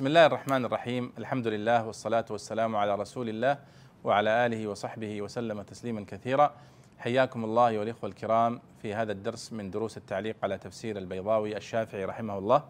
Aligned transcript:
بسم 0.00 0.06
الله 0.06 0.26
الرحمن 0.26 0.64
الرحيم 0.64 1.12
الحمد 1.18 1.46
لله 1.46 1.86
والصلاة 1.86 2.24
والسلام 2.30 2.76
على 2.76 2.94
رسول 2.94 3.28
الله 3.28 3.58
وعلى 4.04 4.46
آله 4.46 4.66
وصحبه 4.66 5.22
وسلم 5.22 5.62
تسليما 5.62 6.04
كثيرا 6.08 6.54
حياكم 6.98 7.44
الله 7.44 7.78
والإخوة 7.78 8.10
الكرام 8.10 8.60
في 8.82 8.94
هذا 8.94 9.12
الدرس 9.12 9.52
من 9.52 9.70
دروس 9.70 9.96
التعليق 9.96 10.36
على 10.42 10.58
تفسير 10.58 10.98
البيضاوي 10.98 11.56
الشافعي 11.56 12.04
رحمه 12.04 12.38
الله 12.38 12.64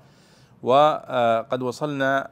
وقد 0.62 1.62
وصلنا 1.62 2.30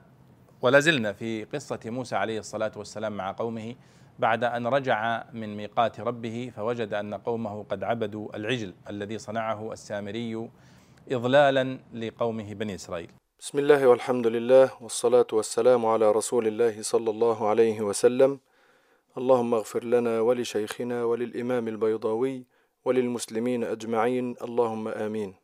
ولا 0.62 0.80
زلنا 0.80 1.12
في 1.12 1.44
قصة 1.44 1.80
موسى 1.86 2.16
عليه 2.16 2.38
الصلاة 2.38 2.72
والسلام 2.76 3.16
مع 3.16 3.32
قومه 3.32 3.74
بعد 4.18 4.44
أن 4.44 4.66
رجع 4.66 5.24
من 5.32 5.56
ميقات 5.56 6.00
ربه 6.00 6.52
فوجد 6.56 6.94
أن 6.94 7.14
قومه 7.14 7.62
قد 7.62 7.84
عبدوا 7.84 8.36
العجل 8.36 8.74
الذي 8.90 9.18
صنعه 9.18 9.72
السامري 9.72 10.48
إضلالا 11.10 11.78
لقومه 11.94 12.54
بني 12.54 12.74
إسرائيل 12.74 13.10
بسم 13.40 13.58
الله 13.58 13.86
والحمد 13.86 14.26
لله 14.26 14.70
والصلاة 14.80 15.26
والسلام 15.32 15.86
على 15.86 16.10
رسول 16.12 16.46
الله 16.46 16.82
صلى 16.82 17.10
الله 17.10 17.48
عليه 17.48 17.80
وسلم 17.80 18.38
اللهم 19.18 19.54
اغفر 19.54 19.84
لنا 19.84 20.20
ولشيخنا 20.20 21.04
وللإمام 21.04 21.68
البيضاوي 21.68 22.44
وللمسلمين 22.84 23.64
أجمعين 23.64 24.34
اللهم 24.42 24.88
آمين 24.88 25.34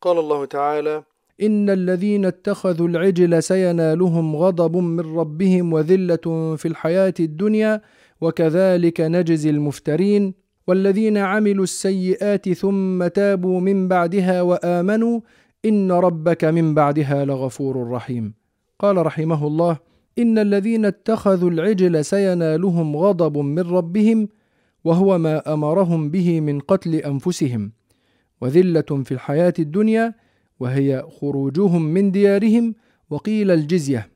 قال 0.00 0.18
الله 0.18 0.44
تعالى 0.44 1.02
إن 1.42 1.70
الذين 1.70 2.24
اتخذوا 2.24 2.88
العجل 2.88 3.42
سينالهم 3.42 4.36
غضب 4.36 4.76
من 4.76 5.18
ربهم 5.18 5.72
وذلة 5.72 6.56
في 6.56 6.68
الحياة 6.68 7.14
الدنيا 7.20 7.82
وكذلك 8.20 9.00
نجزي 9.00 9.50
المفترين 9.50 10.34
والذين 10.66 11.16
عملوا 11.16 11.64
السيئات 11.64 12.48
ثم 12.52 13.06
تابوا 13.06 13.60
من 13.60 13.88
بعدها 13.88 14.42
وآمنوا 14.42 15.20
إن 15.64 15.92
ربك 15.92 16.44
من 16.44 16.74
بعدها 16.74 17.24
لغفور 17.24 17.90
رحيم. 17.90 18.34
قال 18.78 19.06
رحمه 19.06 19.46
الله 19.46 19.78
إن 20.18 20.38
الذين 20.38 20.84
اتخذوا 20.84 21.50
العجل 21.50 22.04
سينالهم 22.04 22.96
غضب 22.96 23.38
من 23.38 23.62
ربهم 23.62 24.28
وهو 24.84 25.18
ما 25.18 25.54
أمرهم 25.54 26.10
به 26.10 26.40
من 26.40 26.60
قتل 26.60 26.94
أنفسهم. 26.94 27.72
وذلة 28.40 29.02
في 29.04 29.12
الحياة 29.12 29.54
الدنيا 29.58 30.14
وهي 30.60 31.04
خروجهم 31.20 31.82
من 31.82 32.10
ديارهم 32.10 32.74
وقيل 33.10 33.50
الجزية. 33.50 34.10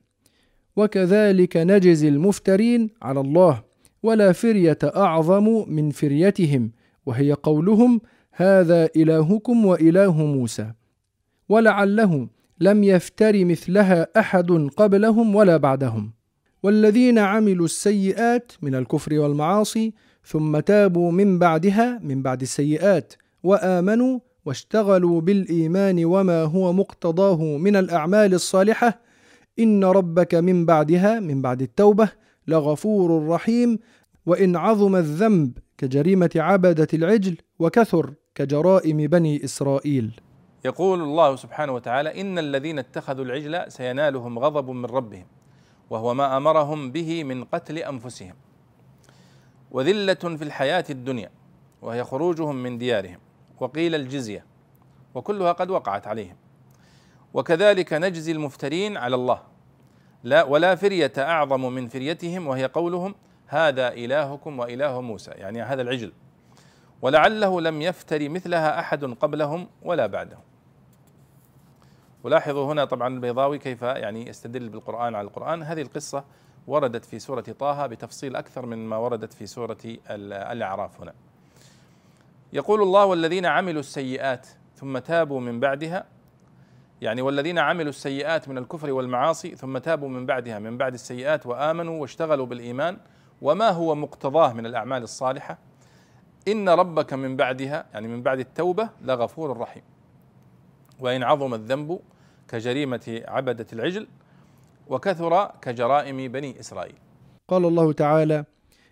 وكذلك 0.75 1.57
نجزي 1.57 2.07
المفترين 2.07 2.89
على 3.01 3.19
الله 3.19 3.63
ولا 4.03 4.31
فرية 4.31 4.77
أعظم 4.83 5.65
من 5.67 5.89
فريتهم. 5.89 6.71
وهي 7.05 7.33
قولهم 7.33 8.01
هذا 8.31 8.89
إلهكم 8.95 9.65
وإله 9.65 10.25
موسى. 10.25 10.73
ولعله 11.53 12.27
لم 12.59 12.83
يفتر 12.83 13.45
مثلها 13.45 14.07
أحد 14.19 14.51
قبلهم 14.77 15.35
ولا 15.35 15.57
بعدهم. 15.57 16.11
والذين 16.63 17.19
عملوا 17.19 17.65
السيئات 17.65 18.51
من 18.61 18.75
الكفر 18.75 19.19
والمعاصي 19.19 19.93
ثم 20.25 20.59
تابوا 20.59 21.11
من 21.11 21.39
بعدها 21.39 21.99
من 22.03 22.21
بعد 22.21 22.41
السيئات 22.41 23.13
وآمنوا 23.43 24.19
واشتغلوا 24.45 25.21
بالإيمان 25.21 26.05
وما 26.05 26.43
هو 26.43 26.73
مقتضاه 26.73 27.41
من 27.57 27.75
الأعمال 27.75 28.33
الصالحة 28.33 28.99
إن 29.59 29.83
ربك 29.83 30.35
من 30.35 30.65
بعدها 30.65 31.19
من 31.19 31.41
بعد 31.41 31.61
التوبة 31.61 32.09
لغفور 32.47 33.27
رحيم. 33.27 33.79
وإن 34.25 34.55
عظم 34.55 34.95
الذنب 34.95 35.57
كجريمة 35.77 36.29
عبدة 36.35 36.87
العجل 36.93 37.35
وكثر 37.59 38.13
كجرائم 38.35 38.97
بني 39.07 39.43
إسرائيل. 39.43 40.11
يقول 40.65 41.01
الله 41.01 41.35
سبحانه 41.35 41.71
وتعالى 41.73 42.21
إن 42.21 42.39
الذين 42.39 42.79
اتخذوا 42.79 43.25
العجل 43.25 43.71
سينالهم 43.71 44.39
غضب 44.39 44.69
من 44.69 44.85
ربهم 44.85 45.25
وهو 45.89 46.13
ما 46.13 46.37
أمرهم 46.37 46.91
به 46.91 47.23
من 47.23 47.43
قتل 47.43 47.77
أنفسهم 47.77 48.35
وذلة 49.71 50.13
في 50.13 50.43
الحياة 50.43 50.85
الدنيا 50.89 51.29
وهي 51.81 52.03
خروجهم 52.03 52.55
من 52.55 52.77
ديارهم 52.77 53.19
وقيل 53.59 53.95
الجزية 53.95 54.45
وكلها 55.15 55.51
قد 55.51 55.69
وقعت 55.69 56.07
عليهم 56.07 56.35
وكذلك 57.33 57.93
نجزي 57.93 58.31
المفترين 58.31 58.97
على 58.97 59.15
الله 59.15 59.41
لا 60.23 60.43
ولا 60.43 60.75
فرية 60.75 61.13
أعظم 61.17 61.73
من 61.73 61.87
فريتهم 61.87 62.47
وهي 62.47 62.65
قولهم 62.65 63.15
هذا 63.47 63.93
إلهكم 63.93 64.59
وإله 64.59 65.01
موسى 65.01 65.31
يعني 65.31 65.61
هذا 65.61 65.81
العجل 65.81 66.11
ولعله 67.01 67.61
لم 67.61 67.81
يفتر 67.81 68.29
مثلها 68.29 68.79
أحد 68.79 69.05
قبلهم 69.05 69.67
ولا 69.81 70.07
بعدهم 70.07 70.52
ولاحظوا 72.23 72.73
هنا 72.73 72.85
طبعا 72.85 73.07
البيضاوي 73.07 73.57
كيف 73.57 73.81
يعني 73.81 74.29
يستدل 74.29 74.69
بالقرآن 74.69 75.15
على 75.15 75.27
القرآن. 75.27 75.63
هذه 75.63 75.81
القصة 75.81 76.23
وردت 76.67 77.05
في 77.05 77.19
سورة 77.19 77.41
طه 77.41 77.87
بتفصيل 77.87 78.35
أكثر 78.35 78.65
من 78.65 78.87
ما 78.87 78.97
وردت 78.97 79.33
في 79.33 79.45
سورة 79.45 79.77
الأعراف 80.09 81.01
هنا. 81.01 81.13
يقول 82.53 82.81
الله 82.81 83.05
والذين 83.05 83.45
عملوا 83.45 83.79
السيئات 83.79 84.47
ثم 84.75 84.97
تابوا 84.97 85.39
من 85.39 85.59
بعدها 85.59 86.05
يعني 87.01 87.21
والذين 87.21 87.59
عملوا 87.59 87.89
السيئات 87.89 88.49
من 88.49 88.57
الكفر 88.57 88.91
والمعاصي 88.91 89.55
ثم 89.55 89.77
تابوا 89.77 90.09
من 90.09 90.25
بعدها 90.25 90.59
من 90.59 90.77
بعد 90.77 90.93
السيئات 90.93 91.45
وآمنوا 91.45 92.01
واشتغلوا 92.01 92.45
بالإيمان 92.45 92.97
وما 93.41 93.69
هو 93.69 93.95
مقتضاه 93.95 94.53
من 94.53 94.65
الأعمال 94.65 95.03
الصالحة. 95.03 95.57
إن 96.47 96.69
ربك 96.69 97.13
من 97.13 97.35
بعدها 97.35 97.85
يعني 97.93 98.07
من 98.07 98.23
بعد 98.23 98.39
التوبة 98.39 98.89
لغفور 99.01 99.57
رحيم. 99.57 99.83
وإن 100.99 101.23
عظم 101.23 101.53
الذنب 101.53 101.99
كجريمة 102.47 103.21
عبدة 103.27 103.65
العجل 103.73 104.07
وكثر 104.87 105.51
كجرائم 105.61 106.31
بني 106.31 106.59
إسرائيل. 106.59 106.95
قال 107.47 107.65
الله 107.65 107.93
تعالى 107.93 108.45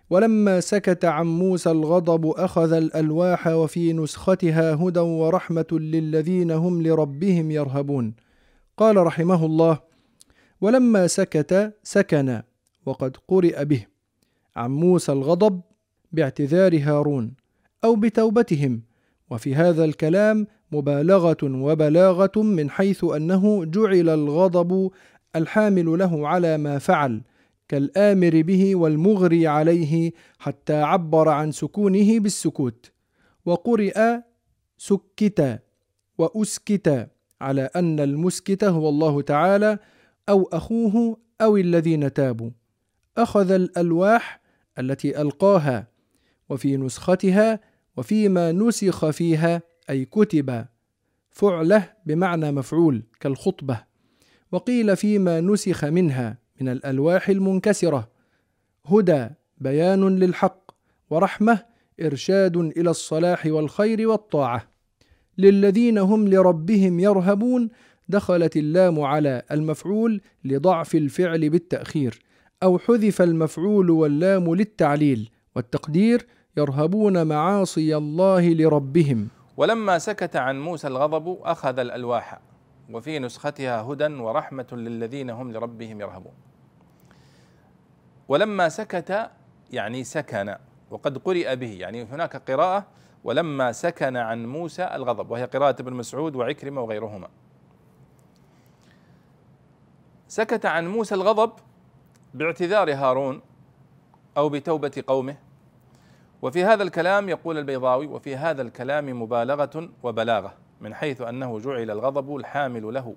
ولما 0.09 0.59
سكت 0.59 1.05
عن 1.05 1.25
موسى 1.27 1.71
الغضب 1.71 2.27
أخذ 2.27 2.73
الألواح 2.73 3.47
وفي 3.47 3.93
نسختها 3.93 4.73
هدى 4.73 4.99
ورحمة 4.99 5.67
للذين 5.71 6.51
هم 6.51 6.81
لربهم 6.81 7.51
يرهبون. 7.51 8.15
قال 8.77 8.97
رحمه 8.97 9.45
الله 9.45 9.79
ولما 10.61 11.07
سكت 11.07 11.73
سكن 11.83 12.41
وقد 12.85 13.17
قرئ 13.27 13.65
به 13.65 13.85
عن 14.55 14.71
موسى 14.71 15.11
الغضب 15.11 15.61
باعتذار 16.11 16.79
هارون 16.83 17.33
أو 17.83 17.95
بتوبتهم 17.95 18.81
وفي 19.29 19.55
هذا 19.55 19.85
الكلام 19.85 20.47
مبالغة 20.71 21.37
وبلاغة 21.43 22.31
من 22.37 22.69
حيث 22.69 23.03
أنه 23.03 23.65
جعل 23.65 24.09
الغضب 24.09 24.91
الحامل 25.35 25.99
له 25.99 26.27
على 26.27 26.57
ما 26.57 26.77
فعل 26.79 27.21
كالآمر 27.67 28.41
به 28.41 28.75
والمغري 28.75 29.47
عليه 29.47 30.11
حتى 30.39 30.81
عبر 30.81 31.29
عن 31.29 31.51
سكونه 31.51 32.19
بالسكوت. 32.19 32.91
وقرئ 33.45 34.19
سكت 34.77 35.59
وأسكت 36.17 37.09
على 37.41 37.69
أن 37.75 37.99
المسكت 37.99 38.63
هو 38.63 38.89
الله 38.89 39.21
تعالى 39.21 39.79
أو 40.29 40.49
أخوه 40.53 41.17
أو 41.41 41.57
الذين 41.57 42.13
تابوا. 42.13 42.49
أخذ 43.17 43.51
الألواح 43.51 44.41
التي 44.79 45.21
ألقاها 45.21 45.87
وفي 46.49 46.77
نسختها 46.77 47.59
وفيما 47.97 48.51
نسخ 48.51 49.09
فيها 49.09 49.61
أي 49.91 50.05
كتب 50.05 50.65
فعله 51.31 51.89
بمعنى 52.05 52.51
مفعول 52.51 53.03
كالخطبة 53.19 53.83
وقيل 54.51 54.95
فيما 54.95 55.41
نسخ 55.41 55.85
منها 55.85 56.37
من 56.61 56.69
الألواح 56.69 57.29
المنكسرة 57.29 58.09
هدى 58.85 59.27
بيان 59.57 60.19
للحق 60.19 60.71
ورحمة 61.09 61.65
إرشاد 62.01 62.57
إلى 62.57 62.89
الصلاح 62.89 63.45
والخير 63.45 64.07
والطاعة. 64.07 64.67
للذين 65.37 65.97
هم 65.97 66.27
لربهم 66.27 66.99
يرهبون 66.99 67.69
دخلت 68.09 68.57
اللام 68.57 68.99
على 68.99 69.41
المفعول 69.51 70.21
لضعف 70.45 70.95
الفعل 70.95 71.49
بالتأخير 71.49 72.19
أو 72.63 72.79
حذف 72.79 73.21
المفعول 73.21 73.89
واللام 73.89 74.55
للتعليل 74.55 75.29
والتقدير 75.55 76.25
يرهبون 76.57 77.27
معاصي 77.27 77.97
الله 77.97 78.49
لربهم. 78.53 79.27
ولما 79.57 79.99
سكت 79.99 80.35
عن 80.35 80.61
موسى 80.61 80.87
الغضب 80.87 81.39
أخذ 81.43 81.79
الألواح 81.79 82.39
وفي 82.91 83.19
نسختها 83.19 83.81
هدى 83.81 84.05
ورحمة 84.05 84.67
للذين 84.71 85.29
هم 85.29 85.51
لربهم 85.51 86.01
يرهبون. 86.01 86.33
ولما 88.27 88.69
سكت 88.69 89.31
يعني 89.71 90.03
سكن 90.03 90.55
وقد 90.91 91.17
قرئ 91.17 91.55
به 91.55 91.71
يعني 91.71 92.03
هناك 92.03 92.51
قراءة 92.51 92.87
ولما 93.23 93.71
سكن 93.71 94.17
عن 94.17 94.45
موسى 94.45 94.83
الغضب 94.83 95.31
وهي 95.31 95.45
قراءة 95.45 95.81
ابن 95.81 95.93
مسعود 95.93 96.35
وعكرمة 96.35 96.81
وغيرهما. 96.81 97.27
سكت 100.27 100.65
عن 100.65 100.87
موسى 100.87 101.15
الغضب 101.15 101.51
باعتذار 102.33 102.93
هارون 102.93 103.41
أو 104.37 104.49
بتوبة 104.49 105.03
قومه 105.07 105.35
وفي 106.41 106.63
هذا 106.63 106.83
الكلام 106.83 107.29
يقول 107.29 107.57
البيضاوي 107.57 108.07
وفي 108.07 108.35
هذا 108.35 108.61
الكلام 108.61 109.21
مبالغة 109.21 109.89
وبلاغة 110.03 110.53
من 110.81 110.93
حيث 110.93 111.21
أنه 111.21 111.59
جعل 111.59 111.91
الغضب 111.91 112.35
الحامل 112.35 112.93
له 112.93 113.15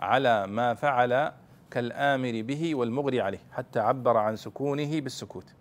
على 0.00 0.46
ما 0.46 0.74
فعل 0.74 1.32
كالآمر 1.70 2.42
به 2.42 2.74
والمغري 2.74 3.20
عليه 3.20 3.38
حتى 3.52 3.80
عبر 3.80 4.16
عن 4.16 4.36
سكونه 4.36 5.00
بالسكوت. 5.00 5.54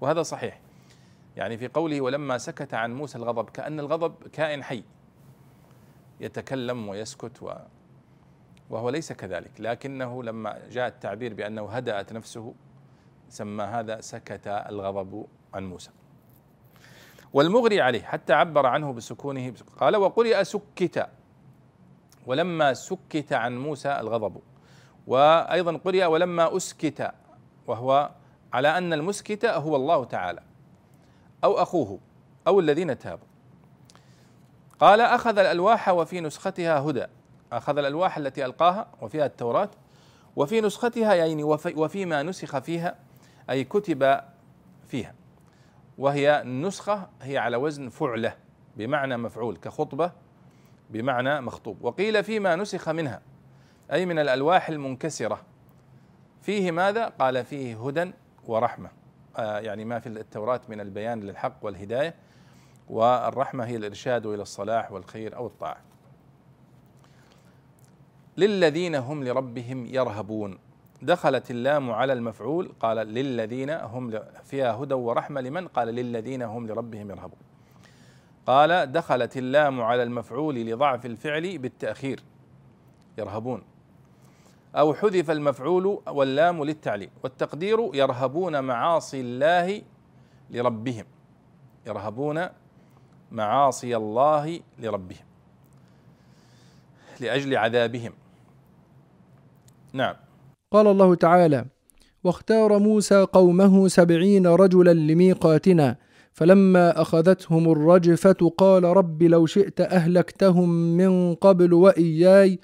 وهذا 0.00 0.22
صحيح. 0.22 0.60
يعني 1.36 1.58
في 1.58 1.68
قوله 1.68 2.00
ولما 2.00 2.38
سكت 2.38 2.74
عن 2.74 2.94
موسى 2.94 3.18
الغضب 3.18 3.50
كأن 3.50 3.80
الغضب 3.80 4.14
كائن 4.32 4.62
حي 4.62 4.82
يتكلم 6.20 6.88
ويسكت 6.88 7.42
و 7.42 7.52
وهو 8.70 8.90
ليس 8.90 9.12
كذلك. 9.12 9.50
لكنه 9.58 10.22
لما 10.22 10.58
جاء 10.70 10.88
التعبير 10.88 11.34
بأنه 11.34 11.68
هدأت 11.68 12.12
نفسه 12.12 12.54
سمى 13.28 13.64
هذا 13.64 14.00
سكت 14.00 14.46
الغضب 14.46 15.26
عن 15.54 15.64
موسى. 15.64 15.90
والمغري 17.32 17.80
عليه 17.80 18.02
حتى 18.02 18.32
عبر 18.32 18.66
عنه 18.66 18.92
بسكونه. 18.92 19.52
قال 19.80 19.96
وقرئ 19.96 20.44
سكت. 20.44 21.08
ولما 22.26 22.74
سكت 22.74 23.32
عن 23.32 23.58
موسى 23.58 24.00
الغضب. 24.00 24.40
وأيضا 25.06 25.76
قرئ 25.76 26.04
ولما 26.04 26.56
أسكت. 26.56 27.10
وهو 27.66 28.10
على 28.52 28.78
أن 28.78 28.92
المسكت 28.92 29.44
هو 29.44 29.76
الله 29.76 30.04
تعالى. 30.04 30.42
أو 31.44 31.62
أخوه 31.62 31.98
أو 32.46 32.60
الذين 32.60 32.98
تابوا. 32.98 33.26
قال 34.80 35.00
أخذ 35.00 35.38
الألواح 35.38 35.88
وفي 35.88 36.20
نسختها 36.20 36.78
هدى. 36.78 37.06
أخذ 37.52 37.78
الألواح 37.78 38.16
التي 38.16 38.44
ألقاها 38.44 38.86
وفيها 39.00 39.26
التوراة. 39.26 39.70
وفي 40.36 40.60
نسختها 40.60 41.14
يعني 41.14 41.44
وفيما 41.76 42.22
نسخ 42.22 42.58
فيها 42.58 42.94
أي 43.50 43.64
كتب 43.64 44.20
فيها. 44.88 45.14
وهي 46.00 46.42
النسخه 46.42 47.08
هي 47.22 47.38
على 47.38 47.56
وزن 47.56 47.88
فعلة 47.88 48.36
بمعنى 48.76 49.16
مفعول 49.16 49.56
كخطبة 49.56 50.12
بمعنى 50.90 51.40
مخطوب. 51.40 51.84
وقيل 51.84 52.24
فيما 52.24 52.56
نسخ 52.56 52.88
منها 52.88 53.22
أي 53.92 54.06
من 54.06 54.18
الألواح 54.18 54.68
المنكسرة. 54.68 55.40
فيه 56.42 56.70
ماذا؟ 56.70 57.08
قال 57.08 57.44
فيه 57.44 57.86
هدى 57.86 58.12
ورحمة. 58.46 58.90
آه 59.36 59.58
يعني 59.58 59.84
ما 59.84 59.98
في 59.98 60.08
التوراة 60.08 60.60
من 60.68 60.80
البيان 60.80 61.20
للحق 61.20 61.56
والهداية 61.62 62.14
والرحمة 62.88 63.64
هي 63.64 63.76
الإرشاد 63.76 64.26
إلى 64.26 64.42
الصلاح 64.42 64.92
والخير 64.92 65.36
أو 65.36 65.46
الطاعة. 65.46 65.80
للذين 68.36 68.94
هم 68.94 69.24
لربهم 69.24 69.86
يرهبون. 69.86 70.58
دخلت 71.02 71.50
اللام 71.50 71.90
على 71.90 72.12
المفعول 72.12 72.72
قال 72.80 72.96
للذين 72.96 73.70
هم 73.70 74.20
فيها 74.44 74.72
هدى 74.72 74.94
ورحمة 74.94 75.40
لمن؟ 75.40 75.68
قال 75.68 75.88
للذين 75.88 76.42
هم 76.42 76.66
لربهم 76.66 77.10
يرهبون. 77.10 77.38
قال 78.46 78.92
دخلت 78.92 79.36
اللام 79.36 79.80
على 79.80 80.02
المفعول 80.02 80.54
لضعف 80.54 81.06
الفعل 81.06 81.58
بالتأخير 81.58 82.20
يرهبون. 83.18 83.62
أو 84.74 84.94
حذف 84.94 85.30
المفعول 85.30 86.02
واللام 86.08 86.64
للتعليل 86.64 87.10
والتقدير 87.22 87.90
يرهبون 87.94 88.60
معاصي 88.64 89.20
الله 89.20 89.82
لربهم 90.50 91.04
يرهبون 91.86 92.46
معاصي 93.32 93.96
الله 93.96 94.60
لربهم 94.78 95.24
لأجل 97.20 97.56
عذابهم. 97.56 98.12
نعم. 99.92 100.14
قال 100.70 100.86
الله 100.86 101.14
تعالى 101.14 101.64
واختار 102.24 102.78
موسى 102.78 103.22
قومه 103.22 103.88
سبعين 103.88 104.46
رجلا 104.46 104.92
لميقاتنا 104.92 105.96
فلما 106.32 107.02
أخذتهم 107.02 107.72
الرجفة 107.72 108.52
قال 108.58 108.84
رب 108.84 109.22
لو 109.22 109.46
شئت 109.46 109.80
أهلكتهم 109.80 110.68
من 110.96 111.34
قبل 111.34 111.72
وإياي 111.72 112.58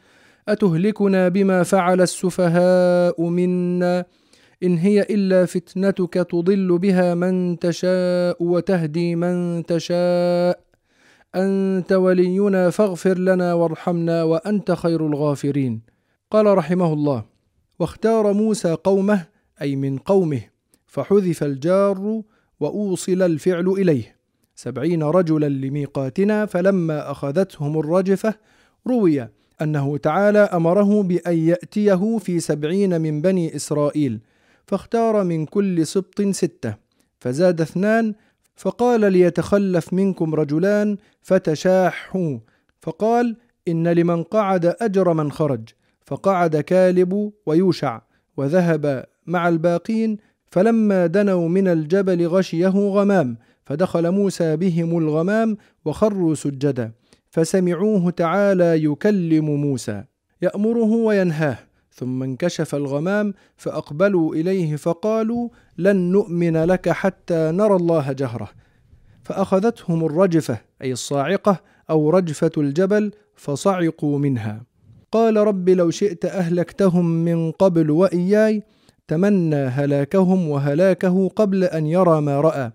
أتهلكنا 0.48 1.28
بما 1.28 1.62
فعل 1.62 2.00
السفهاء 2.00 3.22
منا 3.22 4.04
إن 4.62 4.78
هي 4.78 5.02
إلا 5.02 5.44
فتنتك 5.44 6.14
تضل 6.14 6.78
بها 6.78 7.14
من 7.14 7.58
تشاء 7.58 8.36
وتهدي 8.40 9.16
من 9.16 9.66
تشاء 9.66 10.60
أنت 11.34 11.92
ولينا 11.92 12.70
فاغفر 12.70 13.18
لنا 13.18 13.54
وارحمنا 13.54 14.22
وأنت 14.22 14.72
خير 14.72 15.06
الغافرين 15.06 15.82
قال 16.30 16.58
رحمه 16.58 16.92
الله 16.92 17.35
واختار 17.78 18.32
موسى 18.32 18.72
قومه 18.72 19.26
أي 19.62 19.76
من 19.76 19.98
قومه 19.98 20.40
فحذف 20.86 21.42
الجار 21.42 22.22
وأوصل 22.60 23.22
الفعل 23.22 23.68
إليه. 23.68 24.16
سبعين 24.54 25.02
رجلا 25.02 25.48
لميقاتنا 25.48 26.46
فلما 26.46 27.10
أخذتهم 27.10 27.78
الرجفة 27.78 28.34
روي 28.86 29.28
أنه 29.62 29.96
تعالى 29.96 30.38
أمره 30.38 31.02
بأن 31.02 31.38
يأتيه 31.38 32.18
في 32.18 32.40
سبعين 32.40 33.00
من 33.00 33.20
بني 33.20 33.56
إسرائيل 33.56 34.20
فاختار 34.66 35.24
من 35.24 35.46
كل 35.46 35.86
سبط 35.86 36.22
ستة. 36.22 36.74
فزاد 37.20 37.60
اثنان 37.60 38.14
فقال 38.56 39.12
ليتخلف 39.12 39.92
منكم 39.92 40.34
رجلان 40.34 40.96
فتشاحوا. 41.22 42.38
فقال 42.80 43.36
إن 43.68 43.88
لمن 43.88 44.22
قعد 44.22 44.76
أجر 44.80 45.12
من 45.12 45.32
خرج. 45.32 45.68
فقعد 46.06 46.56
كالب 46.56 47.32
ويوشع 47.46 48.00
وذهب 48.36 49.04
مع 49.26 49.48
الباقين 49.48 50.16
فلما 50.50 51.06
دنوا 51.06 51.48
من 51.48 51.68
الجبل 51.68 52.26
غشيه 52.26 52.68
غمام 52.68 53.36
فدخل 53.64 54.10
موسى 54.10 54.56
بهم 54.56 54.98
الغمام 54.98 55.56
وخروا 55.84 56.34
سجدا 56.34 56.92
فسمعوه 57.30 58.10
تعالى 58.10 58.84
يكلم 58.84 59.44
موسى 59.44 60.04
يأمره 60.42 60.92
وينهاه. 60.92 61.58
ثم 61.92 62.22
انكشف 62.22 62.74
الغمام 62.74 63.34
فأقبلوا 63.56 64.34
إليه 64.34 64.76
فقالوا 64.76 65.48
لن 65.78 65.96
نؤمن 65.96 66.56
لك 66.64 66.88
حتى 66.88 67.50
نرى 67.54 67.76
الله 67.76 68.12
جهره 68.12 68.48
فأخذتهم 69.22 70.04
الرجفة 70.04 70.58
أي 70.82 70.92
الصاعقة 70.92 71.60
أو 71.90 72.10
رجفة 72.10 72.50
الجبل 72.56 73.12
فصعقوا 73.34 74.18
منها. 74.18 74.62
قال 75.12 75.36
رب 75.36 75.68
لو 75.68 75.90
شئت 75.90 76.24
أهلكتهم 76.24 77.24
من 77.24 77.50
قبل 77.50 77.90
وإياي 77.90 78.62
تمنى 79.08 79.56
هلاكهم 79.56 80.48
وهلاكه 80.48 81.28
قبل 81.28 81.64
أن 81.64 81.86
يرى 81.86 82.20
ما 82.20 82.40
رأى 82.40 82.70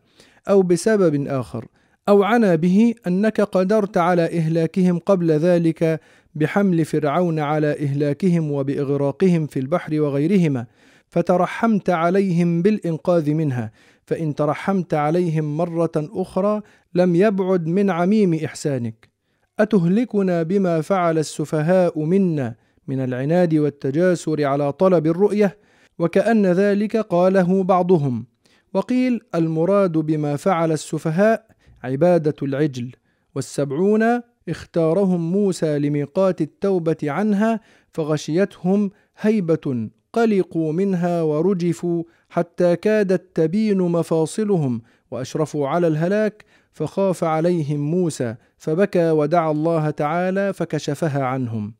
أو 0.50 0.62
بسبب 0.62 1.28
آخر 1.28 1.66
أو 2.10 2.24
عنا 2.24 2.56
به 2.56 2.94
أنك 3.08 3.42
قدرت 3.42 3.98
على 3.98 4.26
إهلاكهم 4.26 5.00
قبل 5.00 5.32
ذلك 5.32 6.00
بحمل 6.36 6.86
فرعون 6.86 7.40
على 7.40 7.72
إهلاكهم 7.72 8.52
وبإغراقهم 8.52 9.48
في 9.48 9.60
البحر 9.60 10.02
وغيرهما 10.02 10.66
فترحمت 11.10 11.90
عليهم 11.90 12.62
بالإنقاذ 12.62 13.32
منها 13.34 13.72
فإن 14.06 14.36
ترحمت 14.36 14.94
عليهم 14.94 15.58
مرة 15.58 15.92
أخرى 15.96 16.62
لم 16.94 17.16
يبعد 17.16 17.68
من 17.68 17.90
عميم 17.90 18.34
إحسانك. 18.34 19.11
أتهلكنا 19.60 20.44
بما 20.44 20.82
فعل 20.82 21.18
السفهاء 21.18 22.00
منا 22.04 22.56
من 22.88 23.00
العناد 23.00 23.56
والتجاسر 23.56 24.44
على 24.46 24.72
طلب 24.72 25.08
الرؤية؟ 25.08 25.58
وكأن 26.00 26.46
ذلك 26.46 26.98
قاله 26.98 27.64
بعضهم. 27.64 28.26
وقيل 28.74 29.22
المراد 29.36 29.92
بما 29.92 30.36
فعل 30.36 30.72
السفهاء 30.72 31.46
عبادة 31.84 32.36
العجل. 32.42 32.92
والسبعون 33.36 34.22
اختارهم 34.50 35.32
موسى 35.32 35.80
لميقات 35.80 36.42
التوبة 36.42 36.98
عنها 37.04 37.60
فغشيتهم 37.94 38.92
هيبة 39.20 39.90
قلقوا 40.14 40.74
منها 40.74 41.22
ورجفوا 41.22 42.04
حتى 42.30 42.76
كادت 42.76 43.36
تبين 43.36 43.78
مفاصلهم 43.78 44.82
وأشرفوا 45.12 45.68
على 45.68 45.88
الهلاك 45.88 46.46
فخاف 46.72 47.24
عليهم 47.24 47.80
موسى 47.80 48.36
فبكى 48.58 49.12
ودعا 49.12 49.52
الله 49.52 49.90
تعالى 49.90 50.54
فكشفها 50.54 51.24
عنهم. 51.24 51.74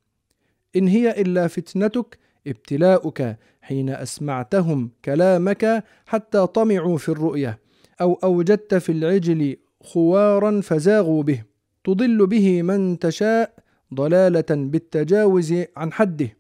إن 0.76 0.88
هي 0.88 1.22
إلا 1.22 1.48
فتنتك 1.48 2.18
ابتلاؤك 2.48 3.38
حين 3.62 3.90
أسمعتهم 3.90 4.92
كلامك 5.06 5.84
حتى 6.06 6.48
طمعوا 6.48 6.98
في 6.98 7.10
الرؤية 7.10 7.60
أو 8.02 8.20
أوجدت 8.24 8.76
في 8.76 8.92
العجل 8.92 9.58
خوارا 9.82 10.62
فزاغوا 10.62 11.24
به. 11.24 11.44
تضل 11.84 12.28
به 12.28 12.62
من 12.62 13.00
تشاء 13.00 13.54
ضلالة 13.94 14.46
بالتجاوز 14.50 15.56
عن 15.78 15.94
حده 15.94 16.38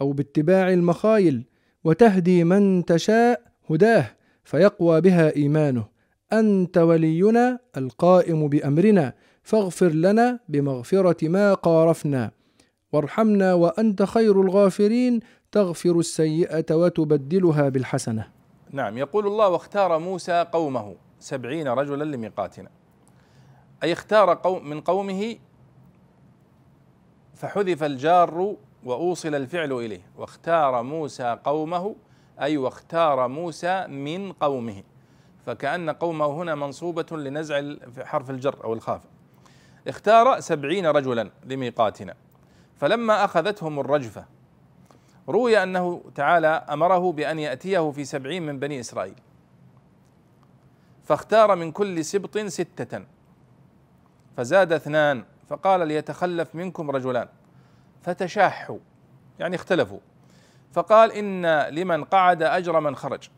أو 0.00 0.12
باتباع 0.12 0.72
المخايل 0.72 1.44
وتهدي 1.84 2.44
من 2.44 2.84
تشاء 2.84 3.42
هداه 3.70 4.10
فيقوى 4.44 5.00
بها 5.00 5.36
إيمانه. 5.36 5.89
أنت 6.32 6.78
ولينا 6.78 7.58
القائم 7.76 8.48
بأمرنا 8.48 9.14
فاغفر 9.42 9.88
لنا 9.88 10.40
بمغفرة 10.48 11.28
ما 11.28 11.54
قارفنا. 11.54 12.30
وارحمنا 12.92 13.54
وأنت 13.54 14.02
خير 14.02 14.40
الغافرين 14.40 15.20
تغفر 15.52 15.98
السيئة 15.98 16.74
وتبدلها 16.74 17.68
بالحسنة. 17.68 18.28
نعم 18.70 18.98
يقول 18.98 19.26
الله 19.26 19.48
واختار 19.48 19.98
موسى 19.98 20.46
قومه 20.52 20.96
سبعين 21.18 21.68
رجلا 21.68 22.04
لميقاتنا. 22.04 22.70
أي 23.82 23.92
اختار 23.92 24.34
قوم 24.34 24.68
من 24.68 24.80
قومه؟ 24.80 25.36
فحذف 27.34 27.82
الجار 27.82 28.56
وأوصل 28.84 29.34
الفعل 29.34 29.72
إليه. 29.72 30.02
واختار 30.18 30.82
موسى 30.82 31.38
قومه 31.44 31.96
أي 32.40 32.56
واختار 32.56 33.28
موسى 33.28 33.86
من 33.86 34.32
قومه. 34.32 34.82
فكأن 35.50 35.90
قومه 35.90 36.26
هنا 36.26 36.54
منصوبة 36.54 37.06
لنزع 37.16 37.62
حرف 38.02 38.30
الجر 38.30 38.64
أو 38.64 38.72
الخافة 38.72 39.08
اختار 39.88 40.40
سبعين 40.40 40.86
رجلا 40.86 41.30
لميقاتنا. 41.44 42.14
فلما 42.76 43.24
أخذتهم 43.24 43.80
الرجفة 43.80 44.24
روي 45.28 45.62
أنه 45.62 46.02
تعالى 46.14 46.46
أمره 46.46 47.12
بأن 47.12 47.38
يأتيه 47.38 47.90
في 47.90 48.04
سبعين 48.04 48.46
من 48.46 48.58
بني 48.58 48.80
إسرائيل. 48.80 49.14
فاختار 51.04 51.56
من 51.56 51.72
كل 51.72 52.04
سبط 52.04 52.38
ستة. 52.38 53.04
فزاد 54.36 54.72
اثنان 54.72 55.24
فقال 55.48 55.88
ليتخلف 55.88 56.54
منكم 56.54 56.90
رجلان. 56.90 57.28
فتشاحوا 58.02 58.78
يعني 59.38 59.56
اختلفوا. 59.56 60.00
فقال 60.72 61.12
إن 61.12 61.46
لمن 61.74 62.04
قعد 62.04 62.42
أجر 62.42 62.80
من 62.80 62.96
خرج. 62.96 63.28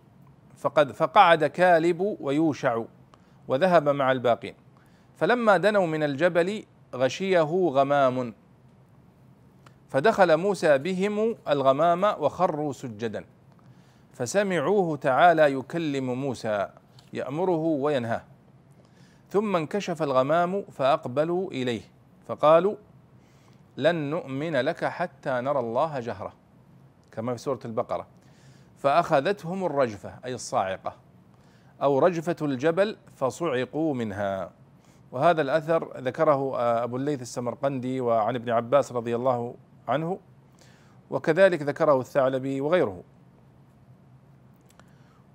فقد 0.63 0.93
فقعد 0.93 1.45
كالب 1.45 2.17
ويوشع 2.21 2.83
وذهب 3.49 3.89
مع 3.89 4.13
الباقين. 4.13 4.55
فلما 5.17 5.57
دنوا 5.57 5.87
من 5.87 6.03
الجبل 6.03 6.65
غشيه 6.95 7.71
غمام. 7.73 8.35
فدخل 9.89 10.37
موسى 10.37 10.79
بهم 10.79 11.37
الغمام 11.49 12.05
وخروا 12.05 12.73
سجدا. 12.73 13.25
فسمعوه 14.13 14.97
تعالى 14.97 15.53
يكلم 15.53 16.15
موسى 16.15 16.69
يأمره 17.13 17.65
وينهاه. 17.83 18.23
ثم 19.31 19.57
انكشف 19.57 20.03
الغمام 20.03 20.63
فأقبلوا 20.63 21.51
إليه. 21.51 21.83
فقالوا 22.29 22.77
لن 23.77 24.11
نؤمن 24.11 24.57
لك 24.57 24.85
حتى 24.85 25.31
نرى 25.31 25.61
الله 25.61 26.01
جهرة. 26.01 26.33
كما 27.13 27.33
في 27.33 27.39
سورة 27.39 27.61
البقرة. 27.65 28.07
فأخذتهم 28.83 29.65
الرجفة 29.65 30.15
أي 30.25 30.35
الصاعقة 30.35 30.95
أو 31.83 31.99
رجفة 31.99 32.37
الجبل 32.43 32.97
فصعقوا 33.17 33.95
منها. 33.95 34.51
وهذا 35.13 35.43
الأثر 35.43 36.01
ذكره 36.01 36.59
أبو 36.85 36.97
الليث 36.97 37.23
السمرقندي 37.23 38.01
وعن 38.01 38.35
ابن 38.35 38.51
عباس 38.51 38.93
رضي 38.93 39.17
الله 39.17 39.55
عنه 39.89 40.19
وكذلك 41.11 41.63
ذكره 41.63 42.01
الثعلبي 42.01 42.61
وغيره. 42.61 43.03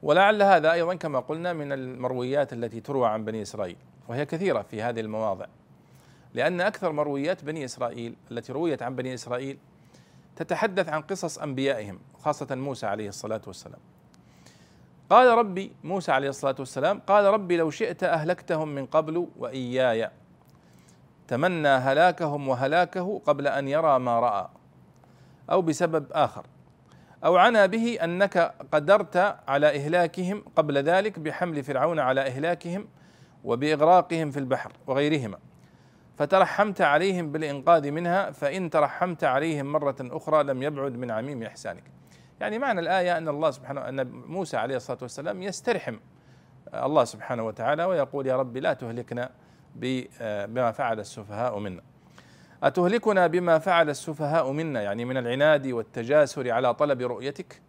ولعل 0.03 0.41
هذا 0.41 0.71
أيضا 0.71 0.95
كما 0.95 1.19
قلنا 1.19 1.53
من 1.53 1.71
المرويات 1.71 2.53
التي 2.53 2.79
تروى 2.79 3.07
عن 3.07 3.25
بني 3.25 3.41
إسرائيل 3.41 3.77
وهي 4.07 4.25
كثيرة 4.25 4.61
في 4.61 4.81
هذه 4.81 4.99
المواضع. 4.99 5.45
لأن 6.33 6.61
أكثر 6.61 6.91
مرويات 6.91 7.43
بني 7.43 7.65
إسرائيل 7.65 8.15
التي 8.31 8.53
رويت 8.53 8.81
عن 8.81 8.95
بني 8.95 9.13
إسرائيل 9.13 9.57
تتحدث 10.35 10.89
عن 10.89 11.01
قصص 11.01 11.37
أنبيائهم 11.37 11.99
خاصة 12.27 12.55
موسى 12.55 12.85
عليه 12.85 13.07
الصلاة 13.07 13.41
والسلام. 13.47 13.79
قال 15.09 15.37
ربي 15.37 15.71
موسى 15.83 16.11
عليه 16.11 16.29
الصلاة 16.29 16.55
والسلام 16.59 16.99
قال 16.99 17.25
ربي 17.25 17.57
لو 17.57 17.69
شئت 17.69 18.03
أهلكتهم 18.03 18.67
من 18.75 18.85
قبل 18.85 19.27
وإياي. 19.37 20.09
تمنى 21.27 21.67
هلاكهم 21.67 22.47
وهلاكه 22.47 23.21
قبل 23.25 23.47
أن 23.47 23.67
يرى 23.67 23.99
ما 23.99 24.19
رأى. 24.19 24.47
أو 25.51 25.61
بسبب 25.61 26.05
آخر. 26.11 26.45
أو 27.25 27.37
عنى 27.37 27.67
به 27.67 27.97
أنك 28.03 28.53
قدرت 28.71 29.37
على 29.47 29.75
إهلاكهم 29.75 30.43
قبل 30.55 30.77
ذلك 30.77 31.19
بحمل 31.19 31.63
فرعون 31.63 31.99
على 31.99 32.21
إهلاكهم 32.21 32.87
وبإغراقهم 33.43 34.31
في 34.31 34.39
البحر 34.39 34.71
وغيرهما. 34.87 35.37
فترحمت 36.17 36.81
عليهم 36.81 37.31
بالإنقاذ 37.31 37.91
منها 37.91 38.31
فإن 38.31 38.69
ترحمت 38.69 39.23
عليهم 39.23 39.71
مرة 39.71 39.95
أخرى 40.01 40.43
لم 40.43 40.63
يبعد 40.63 40.91
من 40.91 41.11
عميم 41.11 41.43
إحسانك. 41.43 41.96
يعني 42.41 42.59
معنى 42.59 42.79
الآية 42.79 43.17
أن 43.17 43.27
الله 43.27 43.51
سبحانه 43.51 43.89
أن 43.89 44.07
موسى 44.11 44.57
عليه 44.57 44.75
الصلاة 44.75 44.97
والسلام 45.01 45.43
يسترحم 45.43 45.95
الله 46.73 47.03
سبحانه 47.03 47.43
وتعالى 47.43 47.85
ويقول 47.85 48.27
يا 48.27 48.35
رب 48.35 48.57
لا 48.57 48.73
تهلكنا 48.73 49.29
بما 49.75 50.71
فعل 50.71 50.99
السفهاء 50.99 51.59
منا. 51.59 51.81
أتهلكنا 52.63 53.27
بما 53.27 53.59
فعل 53.59 53.89
السفهاء 53.89 54.51
منا 54.51 54.81
يعني 54.81 55.05
من 55.05 55.17
العناد 55.17 55.67
والتجاسر 55.67 56.51
على 56.51 56.73
طلب 56.73 57.01
رؤيتك 57.01 57.61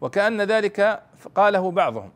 وكأن 0.00 0.42
ذلك 0.42 1.02
قاله 1.34 1.70
بعضهم 1.70 2.12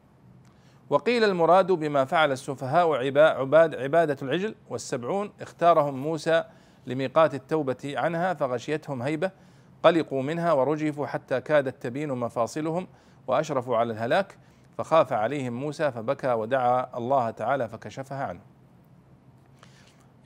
وقيل 0.90 1.24
المراد 1.24 1.72
بما 1.72 2.04
فعل 2.04 2.32
السفهاء 2.32 2.92
عباد 2.94 3.74
عبادة 3.74 4.16
العجل 4.22 4.54
والسبعون 4.70 5.32
اختارهم 5.40 5.94
موسى 5.94 6.44
لميقات 6.86 7.34
التوبة 7.34 7.94
عنها 7.96 8.34
فغشيتهم 8.34 9.02
هيبة 9.02 9.30
قلقوا 9.82 10.22
منها 10.22 10.52
ورجفوا 10.52 11.06
حتى 11.06 11.40
كادت 11.40 11.82
تبين 11.82 12.08
مفاصلهم 12.08 12.86
وأشرفوا 13.26 13.76
على 13.76 13.92
الهلاك 13.92 14.36
فخاف 14.78 15.12
عليهم 15.12 15.52
موسى 15.52 15.90
فبكى 15.90 16.32
ودعا 16.32 16.98
الله 16.98 17.30
تعالى 17.30 17.68
فكشفها 17.68 18.24
عنه. 18.24 18.40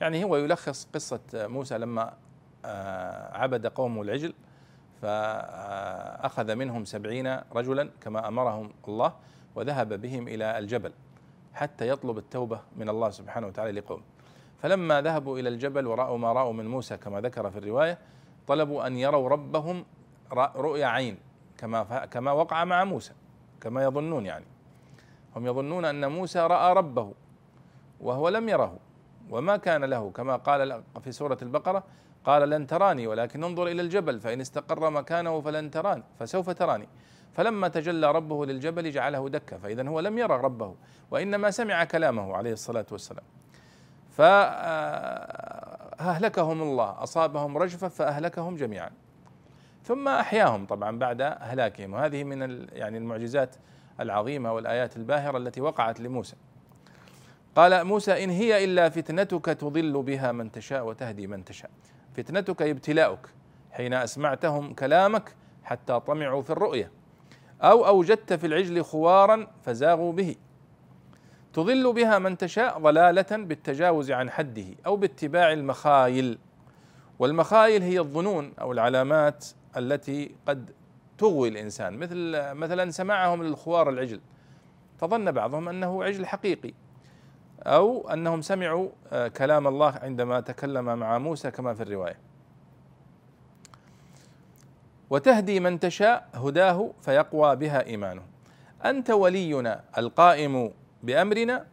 يعني 0.01 0.23
هو 0.23 0.37
يلخص 0.37 0.87
قصة 0.93 1.19
موسى 1.33 1.77
لما 1.77 2.13
آه، 2.65 3.37
عبد 3.37 3.67
قومه 3.67 4.01
العجل 4.01 4.33
فأخذ 5.01 6.55
منهم 6.55 6.85
سبعين 6.85 7.39
رجلا 7.55 7.89
كما 8.01 8.27
أمرهم 8.27 8.71
الله 8.87 9.13
وذهب 9.55 10.01
بهم 10.01 10.27
إلى 10.27 10.57
الجبل 10.57 10.91
حتى 11.53 11.89
يطلب 11.89 12.17
التوبة 12.17 12.59
من 12.75 12.89
الله 12.89 13.09
سبحانه 13.09 13.47
وتعالى 13.47 13.79
لقوم 13.79 14.01
فلما 14.61 15.01
ذهبوا 15.01 15.39
إلى 15.39 15.49
الجبل 15.49 15.87
ورأوا 15.87 16.17
ما 16.17 16.33
رأوا 16.33 16.53
من 16.53 16.67
موسى 16.67 16.97
كما 16.97 17.21
ذكر 17.21 17.51
في 17.51 17.57
الرواية 17.57 17.97
طلبوا 18.47 18.87
أن 18.87 18.97
يروا 18.97 19.29
ربهم 19.29 19.85
رؤيا 20.33 20.85
عين 20.85 21.17
كما 21.57 22.05
كما 22.05 22.31
وقع 22.31 22.63
مع 22.63 22.83
موسى 22.83 23.13
كما 23.61 23.83
يظنون 23.83 24.25
يعني. 24.25 24.45
هم 25.35 25.47
يظنون 25.47 25.85
أن 25.85 26.11
موسى 26.11 26.39
رأى 26.39 26.73
ربه 26.73 27.13
وهو 28.01 28.29
لم 28.29 28.49
يره 28.49 28.77
وما 29.29 29.57
كان 29.57 29.83
له 29.83 30.11
كما 30.11 30.35
قال 30.35 30.83
في 31.03 31.11
سورة 31.11 31.37
البقرة 31.41 31.83
قال 32.25 32.49
لن 32.49 32.67
تراني 32.67 33.07
ولكن 33.07 33.43
انظر 33.43 33.67
إلى 33.67 33.81
الجبل 33.81 34.19
فإن 34.19 34.41
استقر 34.41 34.89
مكانه 34.89 35.41
فلن 35.41 35.71
تراني 35.71 36.03
فسوف 36.19 36.49
تراني. 36.49 36.87
فلما 37.33 37.67
تجلى 37.67 38.11
ربه 38.11 38.45
للجبل 38.45 38.91
جعله 38.91 39.29
دكا 39.29 39.57
فإذا 39.57 39.87
هو 39.89 39.99
لم 39.99 40.17
يرى 40.17 40.37
ربه 40.37 40.75
وإنما 41.11 41.51
سمع 41.51 41.83
كلامه 41.83 42.35
عليه 42.35 42.53
الصلاة 42.53 42.85
والسلام. 42.91 43.23
فأهلكهم 45.97 46.61
الله 46.61 47.03
أصابهم 47.03 47.57
رجفة 47.57 47.87
فأهلكهم 47.87 48.55
جميعا. 48.55 48.91
ثم 49.83 50.07
أحياهم 50.07 50.65
طبعا 50.65 50.99
بعد 50.99 51.21
هلاكهم. 51.39 51.93
وهذه 51.93 52.23
من 52.23 52.67
يعني 52.71 52.97
المعجزات 52.97 53.55
العظيمة 53.99 54.53
والآيات 54.53 54.97
الباهرة 54.97 55.37
التي 55.37 55.61
وقعت 55.61 55.99
لموسى. 55.99 56.35
قال 57.55 57.83
موسى 57.83 58.23
إن 58.23 58.29
هي 58.29 58.63
إلا 58.63 58.89
فتنتك 58.89 59.45
تضل 59.45 60.03
بها 60.03 60.31
من 60.31 60.51
تشاء 60.51 60.85
وتهدي 60.85 61.27
من 61.27 61.45
تشاء. 61.45 61.69
فتنتك 62.17 62.61
ابتلاؤك 62.61 63.29
حين 63.71 63.93
أسمعتهم 63.93 64.73
كلامك 64.73 65.35
حتى 65.63 65.99
طمعوا 65.99 66.41
في 66.41 66.49
الرؤية. 66.49 66.91
أو 67.61 67.87
أوجدت 67.87 68.33
في 68.33 68.47
العجل 68.47 68.83
خوارا 68.83 69.47
فزاغوا 69.63 70.13
به. 70.13 70.35
تضل 71.57 71.93
بها 71.93 72.19
من 72.19 72.37
تشاء 72.37 72.79
ضلالة 72.79 73.25
بالتجاوز 73.31 74.11
عن 74.11 74.29
حده 74.29 74.65
أو 74.85 74.95
باتباع 74.95 75.53
المخايل. 75.53 76.37
والمخايل 77.19 77.81
هي 77.81 77.99
الظنون 77.99 78.53
أو 78.61 78.71
العلامات 78.71 79.45
التي 79.77 80.35
قد 80.47 80.71
تغوي 81.17 81.49
الإنسان 81.49 81.97
مثل 81.97 82.31
مثلا 82.53 82.91
سماعهم 82.91 83.43
للخوار 83.43 83.89
العجل. 83.89 84.19
فظن 84.97 85.31
بعضهم 85.31 85.69
أنه 85.69 86.03
عجل 86.03 86.25
حقيقي 86.25 86.73
أو 87.63 88.09
أنهم 88.09 88.41
سمعوا 88.41 88.89
آه، 89.11 89.27
كلام 89.27 89.67
الله 89.67 89.99
عندما 90.03 90.39
تكلم 90.39 90.85
مع 90.85 91.17
موسى 91.17 91.51
كما 91.51 91.73
في 91.73 91.83
الرواية. 91.83 92.19
وتهدي 95.09 95.59
من 95.59 95.79
تشاء 95.79 96.29
هداه 96.33 96.91
فيقوى 97.01 97.55
بها 97.55 97.85
إيمانه. 97.85 98.23
أنت 98.85 99.09
ولينا 99.09 99.83
القائم 99.97 100.71
بأمرنا 101.03 101.65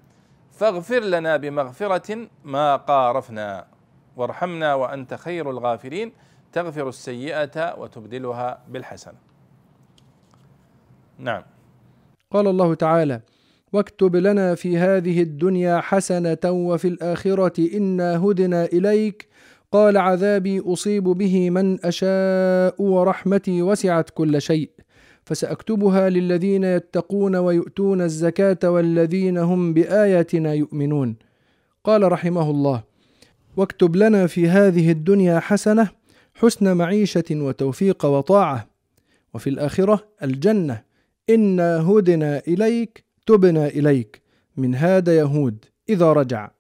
فاغفر 0.51 1.01
لنا 1.01 1.37
بمغفرة 1.37 2.29
ما 2.45 2.77
قارفنا. 2.77 3.67
وارحمنا 4.17 4.75
وأنت 4.75 5.15
خير 5.15 5.51
الغافرين. 5.51 6.13
تغفر 6.53 6.89
السيئة 6.89 7.79
وتبدلها 7.79 8.59
بالحسنة. 8.69 9.15
نعم. 11.19 11.43
قال 12.31 12.47
الله 12.47 12.75
تعالى 12.75 13.21
واكتب 13.73 14.17
لنا 14.17 14.55
في 14.55 14.79
هذه 14.79 15.23
الدنيا 15.23 15.81
حسنة 15.81 16.39
وفي 16.45 16.89
الآخرة 16.89 17.77
إنا 17.77 18.17
هدنا 18.17 18.65
إليك. 18.65 19.29
قال 19.73 19.97
عذابي 19.97 20.61
أصيب 20.61 21.05
به 21.05 21.51
من 21.51 21.85
أشاء 21.85 22.83
ورحمتي 22.83 23.63
وسعت 23.63 24.11
كل 24.11 24.43
شيء. 24.43 24.71
فسأكتبها 25.25 26.11
للذين 26.11 26.65
يتقون 26.65 27.37
ويؤتون 27.37 28.03
الزكاة 28.03 28.71
والذين 28.71 29.39
هم 29.39 29.75
بآياتنا 29.75 30.55
يؤمنون. 30.55 31.17
قال 31.85 32.13
رحمه 32.13 32.51
الله 32.51 32.83
واكتب 33.57 33.97
لنا 33.97 34.27
في 34.27 34.49
هذه 34.49 34.91
الدنيا 34.91 35.41
حسنة 35.41 35.89
حسن 36.35 36.77
معيشة 36.77 37.25
وتوفيق 37.31 38.05
وطاعة 38.05 38.69
وفي 39.35 39.51
الآخرة 39.51 40.09
الجنة. 40.23 40.83
إنا 41.31 41.81
هدنا 41.81 42.43
إليك 42.49 43.05
تبنا 43.27 43.67
إليك. 43.67 44.23
من 44.57 44.75
هذا 44.75 45.17
يهود 45.17 45.65
إذا 45.89 46.13
رجع. 46.13 46.51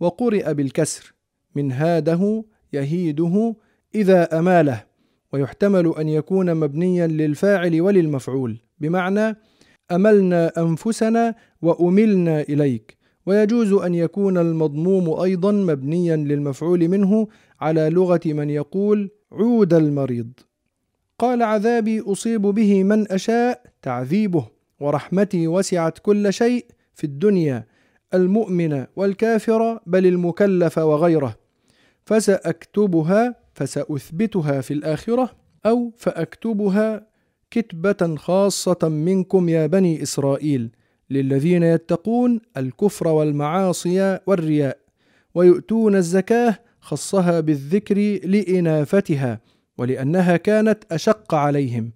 وقرئ 0.00 0.54
بالكسر 0.54 1.14
من 1.54 1.72
هاده 1.72 2.44
يهيده 2.72 3.54
إذا 3.94 4.38
أماله. 4.38 4.84
ويحتمل 5.32 5.94
أن 5.98 6.08
يكون 6.08 6.54
مبنيا 6.54 7.06
للفاعل 7.06 7.80
وللمفعول 7.80 8.58
بمعنى 8.80 9.36
أملنا 9.90 10.52
أنفسنا 10.58 11.34
وأملنا 11.62 12.40
إليك. 12.40 12.96
ويجوز 13.26 13.72
أن 13.72 13.94
يكون 13.94 14.38
المضموم 14.38 15.20
أيضا 15.20 15.52
مبنيا 15.52 16.16
للمفعول 16.16 16.88
منه 16.88 17.28
على 17.60 17.90
لغة 17.90 18.20
من 18.24 18.50
يقول 18.50 19.10
عود 19.32 19.74
المريض. 19.74 20.32
قال 21.18 21.42
عذابي 21.42 22.00
أصيب 22.00 22.42
به 22.42 22.84
من 22.84 23.12
أشاء 23.12 23.62
تعذيبه 23.82 24.46
ورحمتي 24.80 25.48
وسعت 25.48 25.98
كل 25.98 26.32
شيء 26.32 26.66
في 26.94 27.04
الدنيا 27.04 27.66
المؤمن 28.14 28.86
والكافر 28.96 29.80
بل 29.86 30.06
المكلف 30.06 30.78
وغيره. 30.78 31.36
فسأكتبها 32.04 33.45
فسأثبتها 33.56 34.60
في 34.60 34.74
الآخرة 34.74 35.30
أو 35.66 35.92
فأكتبها 35.96 37.06
كتبة 37.50 38.16
خاصة 38.16 38.78
منكم 38.82 39.48
يا 39.48 39.66
بني 39.66 40.02
إسرائيل 40.02 40.70
للذين 41.10 41.62
يتقون 41.62 42.40
الكفر 42.56 43.08
والمعاصي 43.08 44.18
والرياء 44.26 44.78
ويؤتون 45.34 45.96
الزكاة 45.96 46.58
خصها 46.80 47.40
بالذكر 47.40 47.96
لإنافتها 48.24 49.40
ولأنها 49.78 50.36
كانت 50.36 50.84
أشق 50.92 51.34
عليهم 51.34 51.92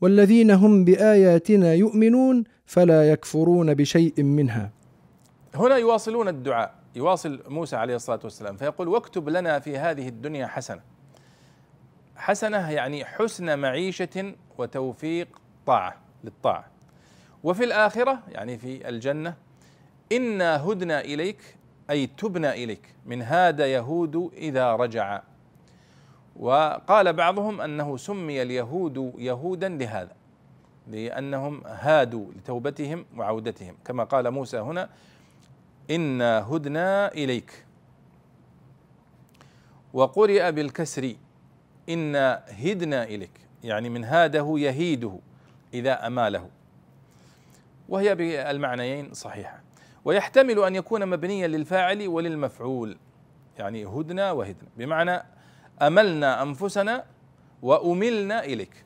والذين 0.00 0.50
هم 0.50 0.84
بآياتنا 0.84 1.74
يؤمنون 1.74 2.44
فلا 2.66 3.10
يكفرون 3.10 3.74
بشيء 3.74 4.22
منها. 4.22 4.70
هنا 5.54 5.76
يواصلون 5.76 6.28
الدعاء. 6.28 6.77
يواصل 6.94 7.42
موسى 7.48 7.76
عليه 7.76 7.94
الصلاة 7.96 8.20
والسلام 8.24 8.56
فيقول 8.56 8.88
واكتب 8.88 9.28
لنا 9.28 9.58
في 9.58 9.78
هذه 9.78 10.08
الدنيا 10.08 10.46
حسنة. 10.46 10.80
حسنة 12.16 12.70
يعني 12.70 13.04
حسن 13.04 13.58
معيشة 13.58 14.34
وتوفيق 14.58 15.28
طاعة 15.66 15.96
للطاعة. 16.24 16.66
وفي 17.44 17.64
الآخرة 17.64 18.22
يعني 18.28 18.58
في 18.58 18.88
الجنة 18.88 19.34
إنا 20.12 20.64
هدنا 20.64 21.00
إليك 21.00 21.56
أي 21.90 22.06
تبنا 22.06 22.54
إليك 22.54 22.94
من 23.06 23.22
هذا 23.22 23.66
يهود 23.66 24.30
إذا 24.36 24.76
رجع. 24.76 25.22
وقال 26.36 27.12
بعضهم 27.12 27.60
أنه 27.60 27.96
سمي 27.96 28.42
اليهود 28.42 29.14
يهودا 29.18 29.68
لهذا 29.68 30.12
لأنهم 30.86 31.62
هادوا 31.66 32.26
لتوبتهم 32.36 33.04
وعودتهم 33.16 33.76
كما 33.84 34.04
قال 34.04 34.30
موسى 34.30 34.58
هنا 34.58 34.88
إنا 35.90 36.38
هدنا 36.38 37.12
إليك. 37.12 37.64
وقرئ 39.92 40.52
بالكسر 40.52 41.14
إنا 41.88 42.42
هدنا 42.48 43.04
إليك. 43.04 43.30
يعني 43.64 43.88
من 43.88 44.04
هاده 44.04 44.54
يهيده 44.58 45.18
إذا 45.74 46.06
أماله. 46.06 46.48
وهي 47.88 48.14
بالمعنيين 48.14 49.14
صحيحة. 49.14 49.62
ويحتمل 50.04 50.64
أن 50.64 50.74
يكون 50.74 51.06
مبنيا 51.06 51.46
للفاعل 51.46 52.08
وللمفعول. 52.08 52.98
يعني 53.58 53.86
هدنا 53.86 54.32
وهدنا. 54.32 54.68
بمعنى 54.76 55.22
أملنا 55.82 56.42
أنفسنا 56.42 57.04
وأملنا 57.62 58.44
إليك. 58.44 58.84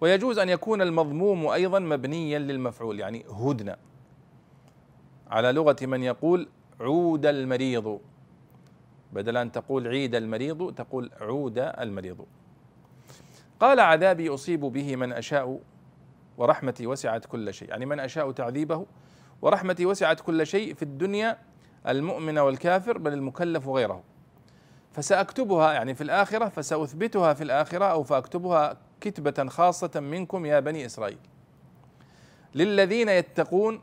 ويجوز 0.00 0.38
أن 0.38 0.48
يكون 0.48 0.82
المضموم 0.82 1.46
أيضا 1.46 1.78
مبنيا 1.78 2.38
للمفعول. 2.38 3.00
يعني 3.00 3.24
هدنا. 3.30 3.76
على 5.30 5.52
لغة 5.52 5.76
من 5.82 6.02
يقول 6.02 6.48
عود 6.80 7.26
المريض. 7.26 8.00
بدل 9.12 9.36
أن 9.36 9.52
تقول 9.52 9.88
عيد 9.88 10.14
المريض 10.14 10.74
تقول 10.74 11.10
عود 11.20 11.58
المريض. 11.58 12.26
قال 13.60 13.80
عذابي 13.80 14.34
أصيب 14.34 14.60
به 14.60 14.96
من 14.96 15.12
أشاء 15.12 15.60
ورحمتي 16.38 16.86
وسعت 16.86 17.26
كل 17.26 17.54
شيء. 17.54 17.68
يعني 17.68 17.86
من 17.86 18.00
أشاء 18.00 18.30
تعذيبه 18.30 18.86
ورحمتي 19.42 19.86
وسعت 19.86 20.20
كل 20.20 20.46
شيء 20.46 20.74
في 20.74 20.82
الدنيا 20.82 21.38
المؤمن 21.88 22.38
والكافر 22.38 22.98
بل 22.98 23.12
المكلف 23.12 23.68
غيره. 23.68 24.02
فسأكتبها 24.92 25.72
يعني 25.72 25.94
في 25.94 26.00
الآخرة 26.00 26.48
فسأثبتها 26.48 27.34
في 27.34 27.44
الآخرة 27.44 27.84
أو 27.84 28.02
فأكتبها 28.02 28.76
كتبة 29.00 29.48
خاصة 29.48 30.00
منكم 30.00 30.46
يا 30.46 30.60
بني 30.60 30.86
إسرائيل. 30.86 31.18
للذين 32.54 33.08
يتقون 33.08 33.80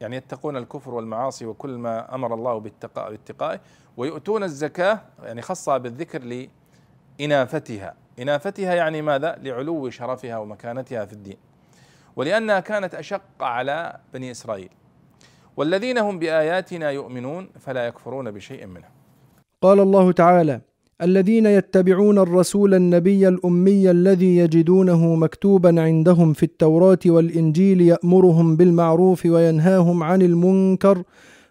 يعني 0.00 0.16
يتقون 0.16 0.56
الكفر 0.56 0.94
والمعاصي 0.94 1.46
وكل 1.46 1.70
ما 1.70 2.14
أمر 2.14 2.34
الله 2.34 2.58
بالتقاء 2.58 3.10
باتقائه 3.10 3.60
ويؤتون 3.96 4.42
الزكاة 4.42 5.00
يعني 5.22 5.42
خصها 5.42 5.78
بالذكر 5.78 6.48
لانافتها 7.18 7.94
انافتها 8.18 8.74
يعني 8.74 9.02
ماذا؟ 9.02 9.38
لعلو 9.42 9.90
شرفها 9.90 10.38
ومكانتها 10.38 11.04
في 11.04 11.12
الدين. 11.12 11.36
ولأنها 12.16 12.60
كانت 12.60 12.94
أشق 12.94 13.22
على 13.40 14.00
بني 14.14 14.30
إسرائيل. 14.30 14.70
والذين 15.56 15.98
هم 15.98 16.18
بآياتنا 16.18 16.90
يؤمنون 16.90 17.50
فلا 17.60 17.86
يكفرون 17.86 18.30
بشيء 18.30 18.66
منها. 18.66 18.90
قال 19.62 19.80
الله 19.80 20.12
تعالى 20.12 20.60
الذين 21.02 21.46
يتبعون 21.46 22.18
الرسول 22.18 22.74
النبي 22.74 23.28
الأمي 23.28 23.90
الذي 23.90 24.36
يجدونه 24.36 25.14
مكتوبا 25.14 25.80
عندهم 25.80 26.32
في 26.32 26.42
التوراة 26.42 26.98
والإنجيل 27.06 27.80
يأمرهم 27.80 28.56
بالمعروف 28.56 29.26
وينهاهم 29.26 30.02
عن 30.02 30.22
المنكر 30.22 31.02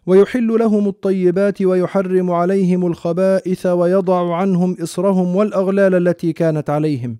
ويحل 0.06 0.48
لهم 0.48 0.88
الطيبات 0.88 1.62
ويحرم 1.62 2.32
عليهم 2.32 2.88
الخبائث 2.88 3.66
ويضع 3.66 4.36
عنهم 4.36 4.76
إصرهم 4.84 5.36
والأغلال 5.36 6.08
التي 6.08 6.34
كانت 6.34 6.70
عليهم. 6.70 7.18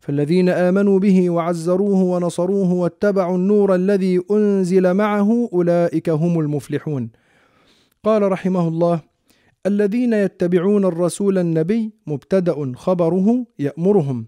فالذين 0.00 0.48
آمنوا 0.48 0.98
به 0.98 1.30
وعزروه 1.30 2.02
ونصروه 2.02 2.72
واتبعوا 2.72 3.36
النور 3.36 3.74
الذي 3.74 4.20
أنزل 4.30 4.94
معه 4.94 5.48
أولئك 5.52 6.08
هم 6.10 6.40
المفلحون. 6.40 7.10
قال 8.04 8.32
رحمه 8.32 8.68
الله 8.68 9.00
الذين 9.66 10.12
يتبعون 10.12 10.84
الرسول 10.84 11.38
النبي 11.38 11.92
مبتدأ 12.06 12.72
خبره 12.76 13.46
يأمرهم 13.58 14.26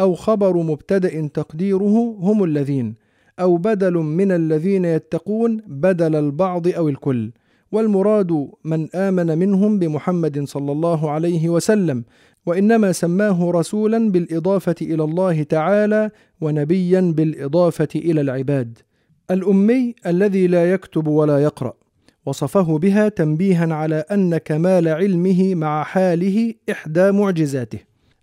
أو 0.00 0.14
خبر 0.14 0.56
مبتدأ 0.56 1.26
تقديره 1.26 2.16
هم 2.20 2.44
الذين 2.44 2.94
أو 3.40 3.56
بدل 3.56 3.92
من 3.92 4.32
الذين 4.32 4.84
يتقون 4.84 5.60
بدل 5.66 6.16
البعض 6.16 6.68
أو 6.68 6.88
الكل. 6.88 7.32
والمراد 7.72 8.48
من 8.64 8.88
آمن 8.94 9.38
منهم 9.38 9.78
بمحمد 9.78 10.44
صلى 10.44 10.72
الله 10.72 11.10
عليه 11.10 11.48
وسلم 11.48 12.04
وإنما 12.46 12.92
سماه 12.92 13.50
رسولا 13.50 14.10
بالإضافة 14.10 14.74
إلى 14.82 15.04
الله 15.04 15.42
تعالى 15.42 16.10
ونبيا 16.40 17.00
بالإضافة 17.00 17.88
إلى 17.94 18.20
العباد. 18.20 18.78
الأمي 19.30 19.94
الذي 20.06 20.46
لا 20.46 20.72
يكتب 20.72 21.06
ولا 21.06 21.42
يقرأ. 21.42 21.83
وصفه 22.26 22.78
بها 22.78 23.08
تنبيها 23.08 23.74
على 23.74 23.96
أن 23.96 24.36
كمال 24.36 24.88
علمه 24.88 25.54
مع 25.54 25.82
حاله 25.84 26.54
إحدى 26.70 27.12
معجزاته 27.12 27.78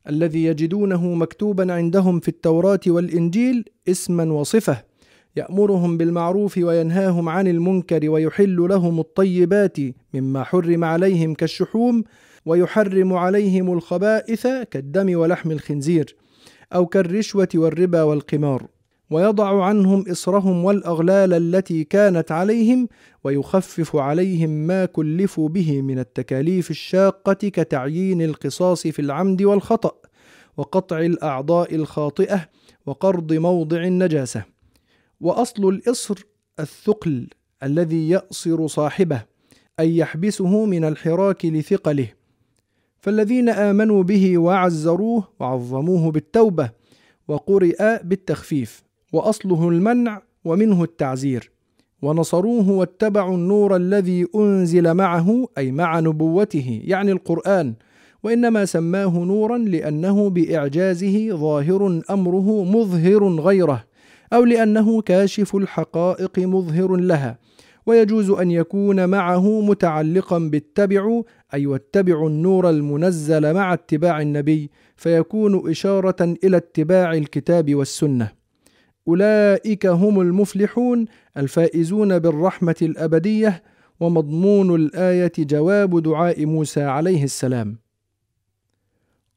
الذي 0.09 0.43
يجدونه 0.45 1.13
مكتوبا 1.13 1.73
عندهم 1.73 2.19
في 2.19 2.27
التوراة 2.27 2.79
والإنجيل 2.87 3.65
اسما 3.87 4.23
وصفة 4.23 4.83
يأمرهم 5.35 5.97
بالمعروف 5.97 6.57
وينهاهم 6.57 7.29
عن 7.29 7.47
المنكر 7.47 8.09
ويحل 8.09 8.55
لهم 8.55 8.99
الطيبات 8.99 9.77
مما 10.13 10.43
حرم 10.43 10.83
عليهم 10.83 11.33
كالشحوم 11.33 12.03
ويحرم 12.45 13.13
عليهم 13.13 13.73
الخبائث 13.73 14.47
كالدم 14.71 15.17
ولحم 15.19 15.51
الخنزير 15.51 16.15
أو 16.73 16.85
كالرشوة 16.85 17.49
والربا 17.55 18.03
والقمار. 18.03 18.67
ويضع 19.11 19.63
عنهم 19.63 20.03
إصرهم 20.11 20.65
والأغلال 20.65 21.33
التي 21.33 21.83
كانت 21.83 22.31
عليهم 22.31 22.87
ويخفف 23.23 23.95
عليهم 23.95 24.49
ما 24.49 24.85
كلفوا 24.85 25.49
به 25.49 25.81
من 25.81 25.99
التكاليف 25.99 26.71
الشاقة 26.71 27.33
كتعيين 27.33 28.21
القصاص 28.21 28.87
في 28.87 29.01
العمد 29.01 29.41
والخطأ 29.41 29.91
وقطع 30.57 30.99
الأعضاء 30.99 31.75
الخاطئة 31.75 32.49
وقرض 32.85 33.33
موضع 33.33 33.83
النجاسة. 33.83 34.43
وأصل 35.21 35.69
الإصر 35.69 36.15
الثقل 36.59 37.27
الذي 37.63 38.09
يأصر 38.09 38.67
صاحبه 38.67 39.23
أي 39.79 39.97
يحبسه 39.97 40.65
من 40.65 40.85
الحراك 40.85 41.45
لثقله. 41.45 42.07
فالذين 42.99 43.49
آمنوا 43.49 44.03
به 44.03 44.37
وعزروه 44.37 45.27
وعظموه 45.39 46.11
بالتوبة 46.11 46.69
وقرئ 47.27 48.03
بالتخفيف. 48.03 48.90
وأصله 49.11 49.69
المنع 49.69 50.21
ومنه 50.45 50.83
التعزير 50.83 51.51
ونصروه 52.01 52.69
واتبعوا 52.69 53.35
النور 53.35 53.75
الذي 53.75 54.27
أنزل 54.35 54.93
معه 54.93 55.47
أي 55.57 55.71
مع 55.71 55.99
نبوته 55.99 56.81
يعني 56.83 57.11
القرآن 57.11 57.73
وإنما 58.23 58.65
سماه 58.65 59.09
نورا 59.19 59.57
لأنه 59.57 60.29
بإعجازه 60.29 61.29
ظاهر 61.29 62.01
أمره 62.09 62.63
مظهر 62.63 63.27
غيره 63.27 63.83
أو 64.33 64.43
لأنه 64.43 65.01
كاشف 65.01 65.55
الحقائق 65.55 66.39
مظهر 66.39 66.95
لها 66.95 67.37
ويجوز 67.85 68.29
أن 68.29 68.51
يكون 68.51 69.09
معه 69.09 69.61
متعلقا 69.61 70.37
بالتبع 70.37 71.21
أي 71.53 71.65
واتبعوا 71.65 72.29
النور 72.29 72.69
المنزل 72.69 73.53
مع 73.53 73.73
اتباع 73.73 74.21
النبي 74.21 74.69
فيكون 74.95 75.69
إشارة 75.69 76.35
إلى 76.43 76.57
اتباع 76.57 77.13
الكتاب 77.13 77.75
والسنة. 77.75 78.40
أولئك 79.11 79.85
هم 79.85 80.21
المفلحون 80.21 81.05
الفائزون 81.37 82.19
بالرحمة 82.19 82.75
الأبدية 82.81 83.63
ومضمون 83.99 84.75
الآية 84.75 85.31
جواب 85.39 86.03
دعاء 86.03 86.45
موسى 86.45 86.83
عليه 86.83 87.23
السلام. 87.23 87.77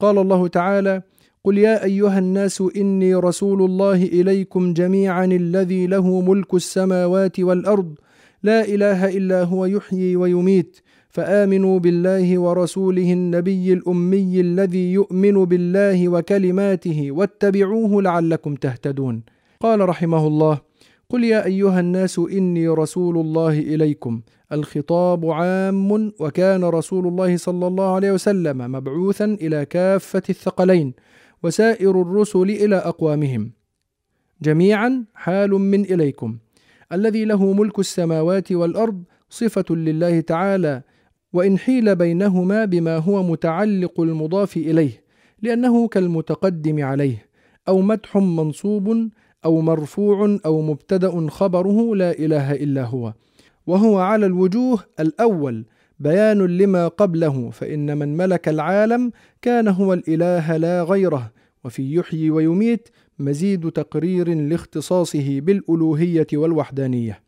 قال 0.01 0.19
الله 0.19 0.49
تعالى 0.49 1.03
قل 1.45 1.59
يا 1.59 1.85
أيها 1.85 2.19
الناس 2.19 2.63
إني 2.77 3.15
رسول 3.15 3.63
الله 3.63 4.03
إليكم 4.03 4.73
جميعا 4.73 5.25
الذي 5.25 5.87
له 5.87 6.21
ملك 6.21 6.55
السماوات 6.55 7.41
والأرض 7.41 7.95
لا 8.43 8.65
إله 8.65 9.17
إلا 9.17 9.43
هو 9.43 9.67
يحيي 9.67 10.17
ويميت 10.17 10.81
فآمنوا 11.09 11.79
بالله 11.79 12.39
ورسوله 12.39 13.13
النبي 13.13 13.73
الأمي 13.73 14.41
الذي 14.41 14.93
يؤمن 14.93 15.45
بالله 15.45 16.09
وكلماته 16.09 17.13
واتبعوه 17.13 18.03
لعلكم 18.03 18.55
تهتدون. 18.55 19.34
قال 19.65 19.89
رحمه 19.89 20.27
الله 20.27 20.61
قل 21.09 21.25
يا 21.25 21.45
أيها 21.45 21.81
الناس 21.81 22.19
إني 22.19 22.69
رسول 22.69 23.19
الله 23.19 23.59
إليكم. 23.59 24.21
الخطاب 24.53 25.31
عام 25.31 26.13
وكان 26.21 26.65
رسول 26.65 27.07
الله 27.07 27.37
صلى 27.37 27.67
الله 27.67 27.95
عليه 27.95 28.13
وسلم 28.13 28.59
مبعوثا 28.59 29.25
إلى 29.25 29.65
كافة 29.65 30.23
الثقلين 30.31 30.95
وسائر 31.43 32.03
الرسل 32.03 32.43
إلى 32.43 32.77
أقوامهم. 32.77 33.53
جميعا 34.43 35.05
حال 35.15 35.51
من 35.51 35.81
إليكم. 35.81 36.39
الذي 36.93 37.25
له 37.25 37.53
ملك 37.53 37.79
السماوات 37.79 38.53
والأرض 38.53 39.03
صفة 39.31 39.75
لله 39.75 40.21
تعالى 40.21 40.83
وإن 41.33 41.59
حيل 41.59 41.97
بينهما 41.97 42.65
بما 42.65 42.97
هو 42.97 43.23
متعلق 43.23 44.01
المضاف 44.01 44.57
إليه 44.57 45.05
لأنه 45.43 45.89
كالمتقدم 45.89 46.85
عليه 46.85 47.27
أو 47.69 47.81
مدح 47.81 48.17
منصوب 48.17 49.09
أو 49.45 49.61
مرفوع 49.61 50.39
أو 50.47 50.63
مبتدأ 50.63 51.29
خبره 51.29 51.97
لا 51.97 52.19
إله 52.19 52.53
إلا 52.53 52.85
هو 52.85 53.13
وهو 53.67 53.99
على 53.99 54.27
الوجوه 54.27 54.79
الأول 55.01 55.65
بيان 56.01 56.39
لما 56.39 56.89
قبله 56.89 57.51
فإن 57.51 57.99
من 57.99 58.17
ملك 58.17 58.49
العالم 58.49 59.11
كان 59.43 59.69
هو 59.69 59.93
الإله 59.93 60.57
لا 60.57 60.83
غيره 60.83 61.33
وفي 61.65 61.95
يحيي 61.95 62.31
ويميت 62.31 62.89
مزيد 63.19 63.71
تقرير 63.71 64.35
لاختصاصه 64.35 65.41
بالألوهية 65.41 66.27
والوحدانية. 66.35 67.21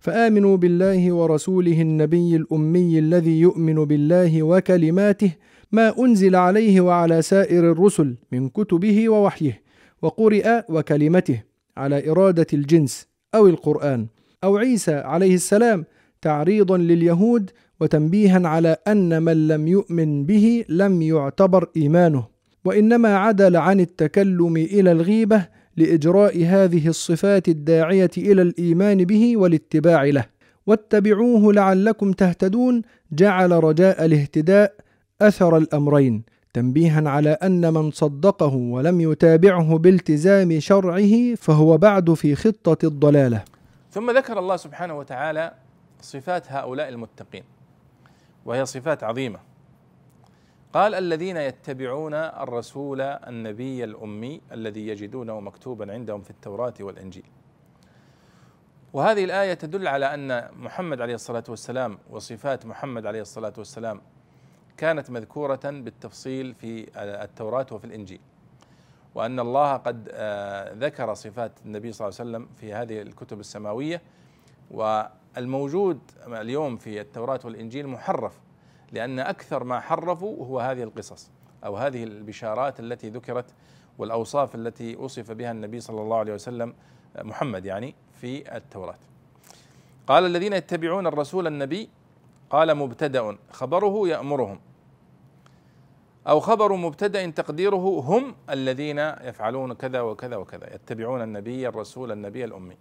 فآمنوا 0.00 0.56
بالله 0.56 1.12
ورسوله 1.12 1.80
النبي 1.82 2.36
الأمي 2.36 2.98
الذي 2.98 3.40
يؤمن 3.40 3.84
بالله 3.84 4.42
وكلماته 4.42 5.32
ما 5.72 5.98
أنزل 5.98 6.36
عليه 6.36 6.80
وعلى 6.80 7.22
سائر 7.22 7.72
الرسل 7.72 8.16
من 8.32 8.48
كتبه 8.48 9.08
ووحيه. 9.08 9.62
وقرئ 10.02 10.62
وكلمته 10.68 11.42
على 11.76 12.10
إرادة 12.10 12.46
الجنس 12.52 13.06
أو 13.34 13.46
القرآن 13.46 14.06
أو 14.44 14.56
عيسى 14.56 14.94
عليه 14.94 15.34
السلام 15.34 15.84
تعريضا 16.22 16.76
لليهود 16.76 17.50
وتنبيها 17.80 18.48
على 18.48 18.76
أن 18.88 19.22
من 19.22 19.48
لم 19.48 19.68
يؤمن 19.68 20.26
به 20.26 20.64
لم 20.68 21.02
يعتبر 21.02 21.68
إيمانه. 21.76 22.24
وإنما 22.64 23.16
عدل 23.16 23.56
عن 23.56 23.80
التكلم 23.80 24.56
إلى 24.56 24.92
الغيبة 24.92 25.46
لإجراء 25.76 26.44
هذه 26.44 26.88
الصفات 26.88 27.48
الداعية 27.48 28.10
إلى 28.18 28.42
الإيمان 28.42 29.04
به 29.04 29.36
والاتباع 29.36 30.04
له. 30.04 30.24
واتبعوه 30.66 31.52
لعلكم 31.52 32.12
تهتدون 32.12 32.82
جعل 33.12 33.52
رجاء 33.52 34.04
الاهتداء 34.04 34.74
أثر 35.22 35.56
الأمرين. 35.56 36.22
تنبيها 36.56 37.10
على 37.10 37.30
أن 37.30 37.72
من 37.72 37.90
صدقه 37.90 38.54
ولم 38.54 39.00
يتابعه 39.00 39.78
بالتزام 39.78 40.60
شرعه 40.60 41.34
فهو 41.34 41.78
بعد 41.78 42.14
في 42.14 42.34
خطة 42.34 42.86
الضلالة. 42.86 43.44
ثم 43.90 44.10
ذكر 44.10 44.38
الله 44.38 44.56
سبحانه 44.56 44.98
وتعالى 44.98 45.54
صفات 46.00 46.52
هؤلاء 46.52 46.88
المتقين 46.88 47.44
وهي 48.44 48.66
صفات 48.66 49.04
عظيمة. 49.04 49.38
قال 50.72 50.94
الذين 50.94 51.36
يتبعون 51.36 52.14
الرسول 52.14 53.00
النبي 53.00 53.84
الأمي 53.84 54.40
الذي 54.52 54.88
يجدونه 54.88 55.40
مكتوبا 55.40 55.92
عندهم 55.92 56.22
في 56.22 56.30
التوراة 56.30 56.74
والإنجيل. 56.80 57.24
وهذه 58.92 59.24
الآية 59.24 59.54
تدل 59.54 59.88
على 59.88 60.14
أن 60.14 60.48
محمد 60.56 61.00
عليه 61.00 61.14
الصلاة 61.14 61.44
والسلام 61.48 61.98
وصفات 62.10 62.66
محمد 62.66 63.06
عليه 63.06 63.20
الصلاة 63.20 63.52
والسلام 63.58 64.00
كانت 64.76 65.10
مذكورة 65.10 65.60
بالتفصيل 65.64 66.54
في 66.54 66.86
التوراة 66.96 67.66
وفي 67.72 67.84
الإنجيل. 67.84 68.20
وأن 69.14 69.40
الله 69.40 69.76
قد 69.76 70.08
آه، 70.12 70.74
ذكر 70.74 71.14
صفات 71.14 71.52
النبي 71.64 71.92
صلى 71.92 72.08
الله 72.08 72.20
عليه 72.20 72.30
وسلم 72.30 72.48
في 72.60 72.74
هذه 72.74 73.02
الكتب 73.02 73.40
السماوية 73.40 74.02
والموجود 74.70 75.98
اليوم 76.26 76.76
في 76.76 77.00
التوراة 77.00 77.40
والإنجيل 77.44 77.86
محرف 77.86 78.40
لأن 78.92 79.18
أكثر 79.18 79.64
ما 79.64 79.80
حرفوا 79.80 80.46
هو 80.46 80.60
هذه 80.60 80.82
القصص 80.82 81.30
أو 81.64 81.76
هذه 81.76 82.04
البشارات 82.04 82.80
التي 82.80 83.08
ذكرت 83.08 83.44
والأوصاف 83.98 84.54
التي 84.54 84.96
وصف 84.96 85.32
بها 85.32 85.50
النبي 85.50 85.80
صلى 85.80 86.02
الله 86.02 86.16
عليه 86.16 86.34
وسلم 86.34 86.74
محمد 87.18 87.64
يعني 87.64 87.94
في 88.20 88.56
التوراة. 88.56 88.98
قال 90.06 90.26
الذين 90.26 90.52
يتبعون 90.52 91.06
الرسول 91.06 91.46
النبي 91.46 91.88
قال 92.50 92.74
مبتدأ 92.74 93.36
خبره 93.50 94.08
يأمرهم. 94.08 94.60
أو 96.28 96.40
خبر 96.40 96.72
مبتدأ 96.72 97.30
تقديره 97.30 98.00
هم 98.00 98.34
الذين 98.50 98.98
يفعلون 98.98 99.72
كذا 99.72 100.00
وكذا 100.00 100.36
وكذا 100.36 100.74
يتبعون 100.74 101.22
النبي 101.22 101.68
الرسول 101.68 102.12
النبي 102.12 102.44
الأمي. 102.44 102.76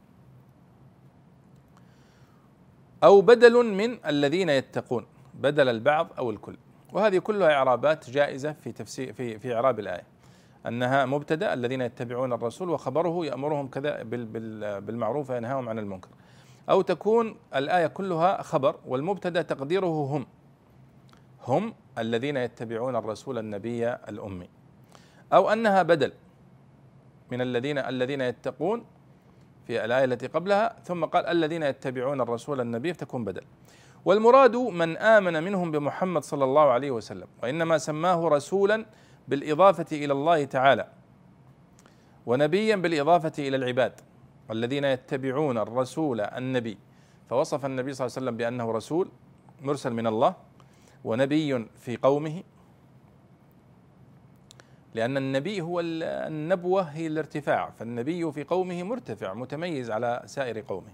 أو 3.03 3.21
بدل 3.21 3.63
من 3.63 4.05
الذين 4.05 4.49
يتقون 4.49 5.05
بدل 5.33 5.69
البعض 5.69 6.07
أو 6.17 6.29
الكل. 6.29 6.57
وهذه 6.93 7.17
كلها 7.17 7.53
إعرابات 7.53 8.09
جائزة 8.09 8.51
في 8.51 8.71
تفسير 8.71 9.13
في 9.13 9.39
في 9.39 9.55
إعراب 9.55 9.79
الآية. 9.79 10.03
أنها 10.67 11.05
مبتدأ 11.05 11.53
الذين 11.53 11.81
يتبعون 11.81 12.33
الرسول 12.33 12.69
وخبره 12.69 13.25
يأمرهم 13.25 13.67
كذا 13.67 14.03
بالمعروف 14.79 15.29
وينهاهم 15.29 15.69
عن 15.69 15.79
المنكر. 15.79 16.09
أو 16.69 16.81
تكون 16.81 17.35
الآية 17.55 17.87
كلها 17.87 18.41
خبر 18.41 18.75
والمبتدأ 18.87 19.41
تقديره 19.41 19.87
هم. 20.05 20.25
هم 21.47 21.73
الذين 21.97 22.37
يتبعون 22.37 22.95
الرسول 22.95 23.37
النبي 23.37 23.87
الأمي 23.93 24.49
أو 25.33 25.49
أنها 25.49 25.81
بدل 25.83 26.11
من 27.31 27.41
الذين 27.41 27.77
الذين 27.77 28.21
يتقون 28.21 28.85
في 29.67 29.85
الآية 29.85 30.05
التي 30.05 30.27
قبلها 30.27 30.75
ثم 30.83 31.05
قال 31.05 31.25
الذين 31.25 31.63
يتبعون 31.63 32.21
الرسول 32.21 32.61
النبي 32.61 32.93
فتكون 32.93 33.25
بدل. 33.25 33.41
والمراد 34.05 34.55
من 34.55 34.97
آمن 34.97 35.43
منهم 35.43 35.71
بمحمد 35.71 36.23
صلى 36.23 36.43
الله 36.43 36.61
عليه 36.61 36.91
وسلم 36.91 37.27
وإنما 37.43 37.77
سماه 37.77 38.27
رسولا 38.27 38.85
بالإضافة 39.27 39.85
إلى 39.91 40.13
الله 40.13 40.45
تعالى 40.45 40.87
ونبيا 42.25 42.75
بالإضافة 42.75 43.33
إلى 43.39 43.57
العباد 43.57 44.01
الذين 44.51 44.83
يتبعون 44.83 45.57
الرسول 45.57 46.21
النبي 46.21 46.77
فوصف 47.29 47.65
النبي 47.65 47.93
صلى 47.93 48.05
الله 48.05 48.17
عليه 48.17 48.25
وسلم 48.25 48.37
بأنه 48.37 48.71
رسول 48.71 49.09
مرسل 49.61 49.93
من 49.93 50.07
الله 50.07 50.35
ونبي 51.05 51.65
في 51.79 51.97
قومه 51.97 52.43
لأن 54.95 55.17
النبي 55.17 55.61
هو 55.61 55.79
النبوة 55.79 56.81
هي 56.81 57.07
الارتفاع 57.07 57.69
فالنبي 57.69 58.31
في 58.31 58.43
قومه 58.43 58.83
مرتفع 58.83 59.33
متميز 59.33 59.91
على 59.91 60.23
سائر 60.25 60.59
قومه. 60.59 60.93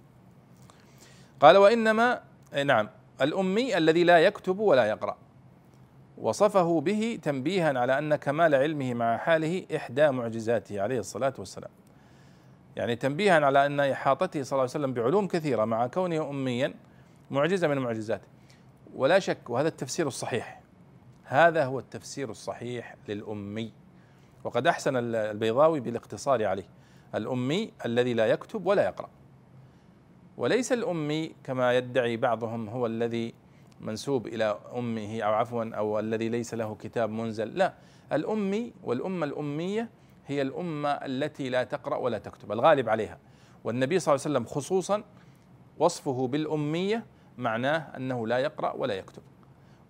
قال 1.40 1.58
وإنما 1.58 2.22
نعم 2.66 2.90
الأمي 3.22 3.78
الذي 3.78 4.04
لا 4.04 4.20
يكتب 4.20 4.60
ولا 4.60 4.86
يقرأ. 4.86 5.18
وصفه 6.18 6.82
به 6.82 7.20
تنبيها 7.24 7.80
على 7.80 7.98
أن 7.98 8.16
كمال 8.16 8.56
علمه 8.56 8.94
مع 8.94 9.18
حاله 9.18 9.66
إحدى 9.76 10.12
معجزاته 10.12 10.82
عليه 10.82 11.00
الصلاة 11.00 11.34
والسلام. 11.38 11.72
يعني 12.76 12.96
تنبيها 12.96 13.46
على 13.46 13.66
أن 13.66 13.80
إحاطته 13.80 14.44
صلى 14.44 14.52
الله 14.52 14.62
عليه 14.62 14.72
وسلم 14.72 14.94
بعلوم 14.94 15.28
كثيرة 15.28 15.66
مع 15.66 15.88
كونه 15.88 16.30
أميا 16.30 16.74
معجزة 17.32 17.68
من 17.68 17.78
معجزاته. 17.78 18.28
ولا 18.96 19.20
شك 19.20 19.50
وهذا 19.50 19.68
التفسير 19.68 20.08
الصحيح. 20.08 20.62
هذا 21.24 21.66
هو 21.66 21.80
التفسير 21.80 22.30
الصحيح 22.30 22.96
للأمي. 23.08 23.74
وقد 24.44 24.68
أحسن 24.68 25.16
البيضاوي 25.16 25.80
بالاقتصار 25.80 26.46
عليه. 26.46 26.70
الأمي 27.16 27.72
الذي 27.86 28.14
لا 28.14 28.28
يكتب 28.28 28.66
ولا 28.66 28.86
يقرأ. 28.86 29.10
وليس 30.38 30.74
الأمي 30.74 31.36
كما 31.44 31.78
يدعي 31.78 32.18
بعضهم 32.18 32.70
هو 32.70 32.86
الذي 32.86 33.34
منسوب 33.82 34.28
إلى 34.28 34.60
أمه 34.76 35.22
أو 35.22 35.34
عفوا 35.34 35.76
أو 35.76 36.00
الذي 36.00 36.30
ليس 36.30 36.54
له 36.54 36.76
كتاب 36.76 37.10
منزل. 37.10 37.58
لا 37.58 37.74
الأمي 38.14 38.74
والأمة 38.84 39.26
الأمية 39.26 39.90
هي 40.28 40.42
الأمة 40.42 40.90
التي 40.90 41.50
لا 41.50 41.64
تقرأ 41.64 41.98
ولا 41.98 42.18
تكتب 42.18 42.52
الغالب 42.52 42.90
عليها. 42.90 43.18
والنبي 43.64 44.00
صلى 44.00 44.16
الله 44.16 44.26
عليه 44.26 44.36
وسلم 44.36 44.56
خصوصا 44.56 45.04
وصفه 45.80 46.28
بالأمية 46.28 47.06
معناه 47.38 47.98
أنه 47.98 48.28
لا 48.28 48.38
يقرأ 48.38 48.72
ولا 48.72 48.94
يكتب. 48.94 49.22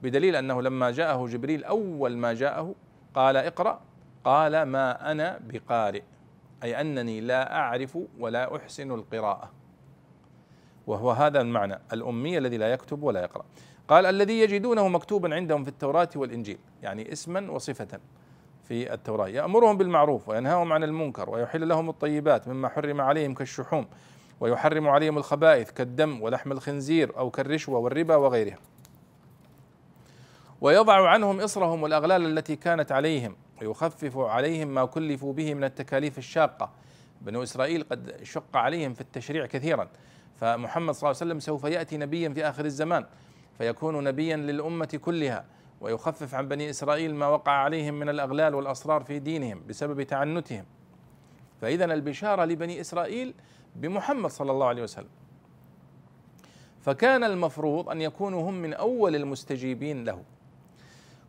بدليل 0.04 0.36
أنه 0.36 0.62
لما 0.62 0.92
جاءه 0.92 1.28
جبريل 1.28 1.64
أول 1.64 2.18
ما 2.18 2.34
جاءه 2.34 2.76
قال 3.16 3.38
اقرأ 3.38 3.82
قال 4.24 4.64
ما 4.64 5.12
أنا 5.12 5.40
بقارئ 5.48 6.02
أي 6.64 6.82
أنني 6.82 7.22
لا 7.22 7.56
أعرف 7.56 7.98
ولا 8.20 8.56
أحسن 8.56 8.92
القراءة. 8.92 9.52
وهو 10.88 11.12
هذا 11.12 11.42
المعنى 11.42 11.80
الأمي 11.94 12.38
الذي 12.38 12.58
لا 12.58 12.74
يكتب 12.74 13.04
ولا 13.04 13.22
يقرأ. 13.22 13.46
قال 13.88 14.06
الذي 14.06 14.40
يجدونه 14.40 14.88
مكتوبا 14.88 15.36
عندهم 15.36 15.64
في 15.64 15.70
التوراة 15.70 16.10
والإنجيل 16.16 16.58
يعني 16.84 17.12
اسما 17.12 17.52
وصفة 17.52 18.00
في 18.64 18.94
التوراة. 18.94 19.28
يأمرهم 19.28 19.78
بالمعروف 19.78 20.30
وينهاهم 20.30 20.74
عن 20.74 20.84
المنكر 20.84 21.30
ويحل 21.30 21.68
لهم 21.68 21.90
الطيبات 21.90 22.48
مما 22.48 22.70
حرم 22.70 23.02
عليهم 23.02 23.34
كالشحوم. 23.34 23.86
ويحرم 24.42 24.88
عليهم 24.88 25.18
الخبائث 25.18 25.72
كالدم 25.72 26.22
ولحم 26.22 26.52
الخنزير 26.52 27.18
أو 27.18 27.30
كالرشوة 27.30 27.80
والربا 27.80 28.16
وغيرها. 28.16 28.58
ويضع 30.62 31.10
عنهم 31.10 31.40
إصرهم 31.40 31.84
والأغلال 31.84 32.38
التي 32.38 32.56
كانت 32.56 32.92
عليهم 32.92 33.36
ويخفف 33.62 34.18
عليهم 34.18 34.68
ما 34.68 34.86
كلفوا 34.86 35.34
به 35.34 35.54
من 35.54 35.64
التكاليف 35.64 36.18
الشاقة. 36.18 36.72
بنو 37.22 37.44
إسرائيل 37.44 37.84
قد 37.84 38.20
شق 38.24 38.58
عليهم 38.58 38.94
في 38.94 39.02
التشريع 39.02 39.46
كثيرا 39.46 39.88
فمحمد 40.36 40.94
صلى 40.94 41.10
الله 41.10 41.22
عليه 41.22 41.32
وسلم 41.32 41.40
سوف 41.40 41.64
يأتي 41.64 41.98
نبيا 41.98 42.30
في 42.30 42.46
آخر 42.50 42.66
الزمان 42.66 43.06
فيكون 43.58 44.04
نبيا 44.04 44.38
للأمة 44.38 45.00
كلها 45.02 45.46
ويخفف 45.82 46.36
عن 46.36 46.48
بني 46.48 46.70
إسرائيل 46.70 47.16
ما 47.16 47.28
وقع 47.28 47.52
عليهم 47.52 47.94
من 47.94 48.10
الأغلال 48.10 48.56
والأسرار 48.56 49.04
في 49.04 49.20
دينهم 49.20 49.64
بسبب 49.70 50.04
تعنتهم. 50.04 50.66
فإذا 51.62 51.86
البشارة 51.86 52.46
لبني 52.46 52.82
إسرائيل 52.82 53.34
بمحمد 53.76 54.30
صلى 54.30 54.52
الله 54.52 54.66
عليه 54.66 54.84
وسلم. 54.84 55.10
فكان 56.82 57.24
المفروض 57.24 57.90
أن 57.90 58.02
يكونوا 58.02 58.50
هم 58.50 58.54
من 58.54 58.74
أول 58.74 59.16
المستجيبين 59.16 60.04
له. 60.04 60.24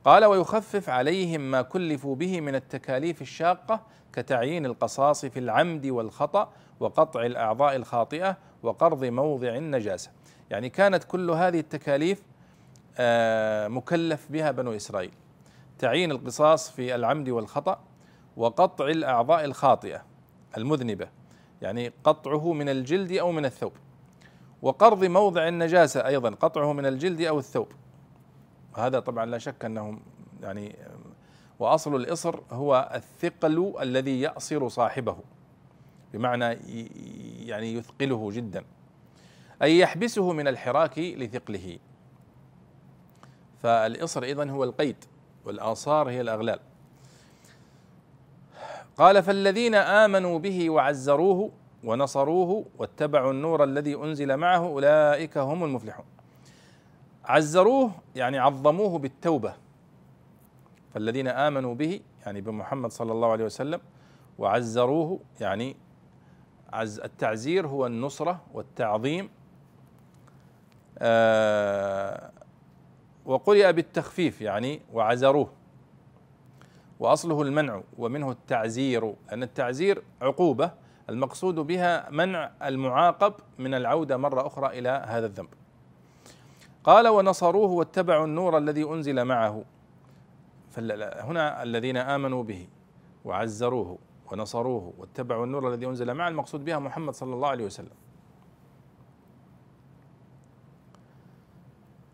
قال 0.04 0.24
ويخفف 0.24 0.88
عليهم 0.88 1.40
ما 1.50 1.62
كلفوا 1.62 2.16
به 2.16 2.40
من 2.40 2.54
التكاليف 2.54 3.22
الشاقة 3.22 3.80
كتعيين 4.12 4.66
القصاص 4.66 5.24
في 5.26 5.38
العمد 5.38 5.86
والخطأ 5.86 6.52
وقطع 6.80 7.26
الأعضاء 7.26 7.76
الخاطئة 7.76 8.36
وقرض 8.62 9.04
موضع 9.04 9.56
النجاسة. 9.56 10.10
يعني 10.50 10.68
كانت 10.68 11.04
كل 11.04 11.30
هذه 11.30 11.60
التكاليف 11.60 12.22
آه، 12.98 13.68
مكلف 13.68 14.26
بها 14.30 14.50
بنو 14.50 14.76
إسرائيل. 14.76 15.12
تعيين 15.78 16.10
القصاص 16.10 16.70
في 16.70 16.94
العمد 16.94 17.28
والخطأ 17.28 17.80
وقطع 18.36 18.86
الأعضاء 18.86 19.44
الخاطئة 19.44 20.02
المذنبة. 20.56 21.08
يعني 21.62 21.92
قطعه 22.04 22.52
من 22.52 22.68
الجلد 22.68 23.12
أو 23.12 23.32
من 23.32 23.44
الثوب. 23.44 23.72
وقرض 24.62 25.04
موضع 25.04 25.48
النجاسة 25.48 26.06
أيضا 26.06 26.30
قطعه 26.30 26.72
من 26.72 26.86
الجلد 26.86 27.20
أو 27.20 27.38
الثوب. 27.38 27.68
هذا 28.76 29.00
طبعا 29.00 29.26
لا 29.26 29.38
شك 29.38 29.64
أنه 29.64 29.98
يعني 30.42 30.76
وأصل 31.58 31.96
الإصر 31.96 32.40
هو 32.50 32.90
الثقل 32.94 33.74
الذي 33.80 34.20
يأصر 34.20 34.68
صاحبه 34.68 35.16
بمعنى 36.12 36.44
يعني 37.46 37.74
يثقله 37.74 38.30
جدا. 38.32 38.64
أي 39.62 39.78
يحبسه 39.78 40.32
من 40.32 40.48
الحراك 40.48 40.98
لثقله. 40.98 41.78
فالإصر 43.62 44.22
أيضا 44.22 44.50
هو 44.50 44.64
القيد 44.64 45.04
والآصار 45.44 46.10
هي 46.10 46.20
الأغلال. 46.20 46.58
قال 48.98 49.22
فالذين 49.22 49.74
آمنوا 49.74 50.38
به 50.38 50.70
وعزروه 50.70 51.50
ونصروه 51.84 52.64
واتبعوا 52.78 53.32
النور 53.32 53.64
الذي 53.64 53.94
أنزل 53.94 54.36
معه 54.36 54.66
أولئك 54.66 55.38
هم 55.38 55.64
المفلحون. 55.64 56.04
عزروه 57.24 57.90
يعني 58.16 58.38
عظموه 58.38 58.98
بالتوبة. 58.98 59.54
فالذين 60.94 61.28
آمنوا 61.28 61.74
به 61.74 62.00
يعني 62.26 62.40
بمحمد 62.40 62.90
صلى 62.90 63.12
الله 63.12 63.32
عليه 63.32 63.44
وسلم 63.44 63.80
وعزروه 64.38 65.20
يعني 65.40 65.76
عز 66.72 67.00
التعزير 67.00 67.66
هو 67.66 67.86
النصرة 67.86 68.40
والتعظيم. 68.54 69.30
آه 70.98 72.30
وقرئ 73.26 73.72
بالتخفيف 73.72 74.40
يعني 74.40 74.80
وعزروه. 74.92 75.61
وأصله 77.02 77.42
المنع 77.42 77.82
ومنه 77.98 78.30
التعزير 78.30 79.14
لأن 79.28 79.42
التعزير 79.42 80.02
عقوبة 80.20 80.72
المقصود 81.10 81.54
بها 81.54 82.10
منع 82.10 82.50
المعاقب 82.62 83.34
من 83.58 83.74
العودة 83.74 84.16
مرة 84.16 84.46
أخرى 84.46 84.78
إلى 84.78 85.04
هذا 85.08 85.26
الذنب. 85.26 85.48
قال 86.84 87.08
ونصروه 87.08 87.70
واتبعوا 87.70 88.24
النور 88.24 88.58
الذي 88.58 88.84
أنزل 88.84 89.24
معه 89.24 89.64
هنا 90.98 91.62
الذين 91.62 91.96
آمنوا 91.96 92.42
به 92.42 92.68
وعزروه 93.24 93.98
ونصروه 94.32 94.92
واتبعوا 94.98 95.44
النور 95.44 95.68
الذي 95.68 95.86
أنزل 95.86 96.14
معه 96.14 96.28
المقصود 96.28 96.64
بها 96.64 96.78
محمد 96.78 97.14
صلى 97.14 97.34
الله 97.34 97.48
عليه 97.48 97.64
وسلم. 97.64 97.94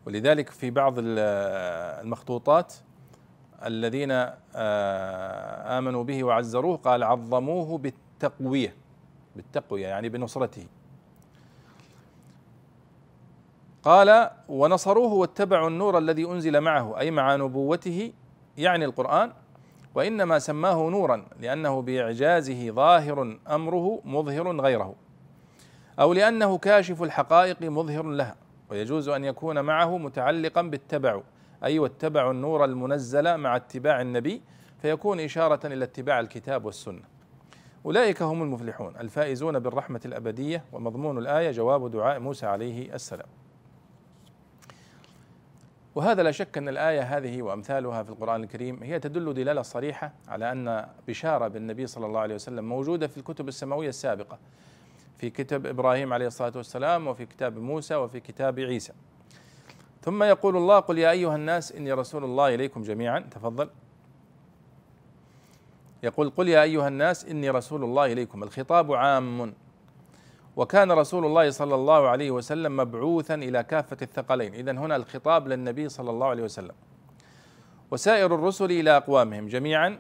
ولذلك 0.07 0.51
في 0.51 0.71
بعض 0.71 0.95
المخطوطات 0.99 2.75
الذين 3.67 4.11
آه، 4.11 5.79
آمنوا 5.79 6.05
به 6.05 6.25
وعزروه 6.25 6.77
قال 6.77 7.03
عظموه 7.03 7.79
بالتقوية 7.79 8.75
بالتقوية 9.37 9.87
يعني 9.87 10.09
بنصرته. 10.09 10.67
قال 13.83 14.31
ونصروه 14.49 15.13
واتبعوا 15.13 15.69
النور 15.69 15.99
الذي 15.99 16.25
أنزل 16.25 16.61
معه 16.61 16.99
أي 16.99 17.11
مع 17.11 17.37
نبوته 17.37 18.13
يعني 18.59 18.85
القرآن 18.85 19.33
وإنما 19.95 20.39
سماه 20.39 20.89
نورا 20.91 21.25
لأنه 21.41 21.83
بإعجازه 21.83 22.71
ظاهر 22.71 23.39
أمره 23.49 24.01
مظهر 24.05 24.61
غيره 24.61 24.95
أو 26.01 26.13
لأنه 26.13 26.59
كاشف 26.59 27.03
الحقائق 27.03 27.63
مظهر 27.63 28.03
لها 28.03 28.37
ويجوز 28.71 29.09
أن 29.09 29.25
يكون 29.25 29.61
معه 29.61 29.99
متعلقا 29.99 30.63
بالتبع. 30.63 31.21
أي 31.65 31.79
واتبعوا 31.79 32.33
النور 32.33 32.65
المنزل 32.65 33.37
مع 33.37 33.57
اتباع 33.57 34.01
النبي 34.01 34.43
فيكون 34.83 35.21
إشارة 35.21 35.67
إلى 35.67 35.85
اتباع 35.85 36.21
الكتاب 36.21 36.65
والسنة. 36.65 37.03
أولئك 37.85 38.23
هم 38.23 38.43
المفلحون 38.43 38.97
الفائزون 38.97 39.59
بالرحمة 39.59 40.01
الأبدية 40.05 40.65
ومضمون 40.73 41.19
الآية 41.19 41.51
جواب 41.51 41.91
دعاء 41.91 42.21
موسى 42.21 42.47
عليه 42.47 42.95
السلام. 42.95 43.29
وهذا 45.95 46.23
لا 46.23 46.31
شك 46.31 46.59
أن 46.59 46.69
الآية 46.69 47.01
هذه 47.01 47.43
وأمثالها 47.43 48.03
في 48.03 48.11
القرآن 48.11 48.43
الكريم 48.43 48.83
هي 48.83 48.99
تدل 48.99 49.35
دلالة 49.35 49.63
صريحة 49.63 50.13
على 50.29 50.53
أن 50.53 50.87
بشارة 51.09 51.49
بالنبي 51.49 51.87
صلى 51.87 52.07
الله 52.07 52.21
عليه 52.21 52.35
وسلم 52.35 52.69
موجودة 52.69 53.07
في 53.07 53.17
الكتب 53.19 53.49
السماوية 53.49 53.89
السابقة 53.89 54.39
في 55.19 55.31
كتاب 55.31 55.67
إبراهيم 55.67 56.13
عليه 56.13 56.27
الصلاة 56.27 56.53
والسلام 56.57 57.07
وفي 57.07 57.27
كتاب 57.27 57.59
موسى 57.59 57.95
وفي 57.95 58.21
كتاب 58.21 58.59
عيسى. 58.59 58.93
ثم 60.09 60.23
يقول 60.23 60.57
الله 60.57 60.79
قل 60.81 60.99
يا 60.99 61.11
أيها 61.11 61.37
الناس 61.37 61.73
إني 61.73 61.93
رسول 61.93 62.25
الله 62.25 62.55
إليكم 62.55 62.83
جميعا. 62.83 63.19
تفضل. 63.19 63.69
يقول 66.03 66.31
قل 66.31 66.49
يا 66.49 66.63
أيها 66.63 66.89
الناس 66.89 67.25
إني 67.25 67.51
رسول 67.51 67.85
الله 67.85 68.13
إليكم. 68.13 68.43
الخطاب 68.43 68.93
عام. 68.93 69.55
وكان 70.57 70.93
رسول 70.93 71.27
الله 71.27 71.51
صلى 71.51 71.75
الله 71.75 72.09
عليه 72.09 72.31
وسلم 72.31 72.77
مبعوثا 72.77 73.35
إلى 73.35 73.63
كافة 73.63 73.97
الثقلين. 74.03 74.55
اذا 74.55 74.73
هنا 74.73 74.97
الخطاب 74.97 75.49
للنبي 75.49 75.89
صلى 75.89 76.11
الله 76.11 76.27
عليه 76.27 76.43
وسلم. 76.43 76.75
وسائر 77.91 78.35
الرسل 78.35 78.65
إلى 78.65 78.97
أقوامهم 78.97 79.49
جميعا 79.49 79.99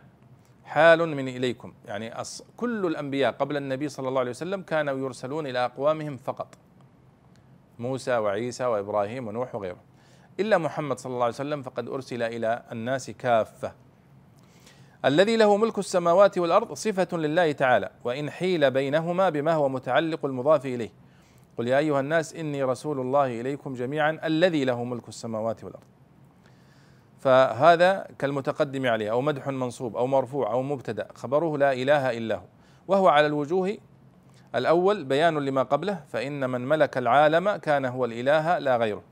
حال 0.64 1.08
من 1.08 1.28
إليكم. 1.28 1.72
يعني 1.86 2.14
كل 2.56 2.86
الأنبياء 2.86 3.32
قبل 3.32 3.56
النبي 3.56 3.88
صلى 3.88 4.08
الله 4.08 4.20
عليه 4.20 4.30
وسلم 4.30 4.62
كانوا 4.62 4.98
يرسلون 4.98 5.46
إلى 5.46 5.64
أقوامهم 5.64 6.16
فقط. 6.16 6.54
موسى 7.78 8.16
وعيسى 8.16 8.64
وإبراهيم 8.64 9.28
ونوح 9.28 9.54
وغيره 9.54 9.88
إلا 10.40 10.58
محمد 10.58 10.98
صلى 10.98 11.12
الله 11.12 11.24
عليه 11.24 11.34
وسلم 11.34 11.62
فقد 11.62 11.88
أرسل 11.88 12.22
إلى 12.22 12.62
الناس 12.72 13.10
كافة. 13.10 13.72
الذي 15.04 15.36
له 15.36 15.56
ملك 15.56 15.78
السماوات 15.78 16.38
والأرض 16.38 16.72
صفة 16.72 17.08
لله 17.16 17.52
تعالى 17.52 17.90
وإن 18.04 18.30
حيل 18.30 18.70
بينهما 18.70 19.28
بما 19.30 19.52
هو 19.52 19.68
متعلق 19.68 20.24
المضاف 20.24 20.66
إليه. 20.66 20.90
قل 21.58 21.68
يا 21.68 21.78
أيها 21.78 22.00
الناس 22.00 22.34
إني 22.34 22.62
رسول 22.62 23.00
الله 23.00 23.40
إليكم 23.40 23.74
جميعا 23.74 24.18
الذي 24.24 24.64
له 24.64 24.84
ملك 24.84 25.08
السماوات 25.08 25.64
والأرض. 25.64 25.84
فهذا 27.18 28.06
كالمتقدم 28.18 28.86
عليه 28.86 29.10
أو 29.10 29.20
مدح 29.20 29.48
منصوب 29.48 29.96
أو 29.96 30.06
مرفوع 30.06 30.52
أو 30.52 30.62
مبتدأ. 30.62 31.08
خبره 31.14 31.58
لا 31.58 31.72
إله 31.72 32.18
إلا 32.18 32.34
هو. 32.34 32.44
وهو 32.88 33.08
على 33.08 33.26
الوجوه 33.26 33.78
الأول 34.54 35.04
بيان 35.04 35.38
لما 35.38 35.62
قبله 35.62 36.04
فإن 36.08 36.50
من 36.50 36.60
ملك 36.60 36.98
العالم 36.98 37.56
كان 37.56 37.84
هو 37.84 38.04
الإله 38.04 38.58
لا 38.58 38.76
غيره. 38.76 39.02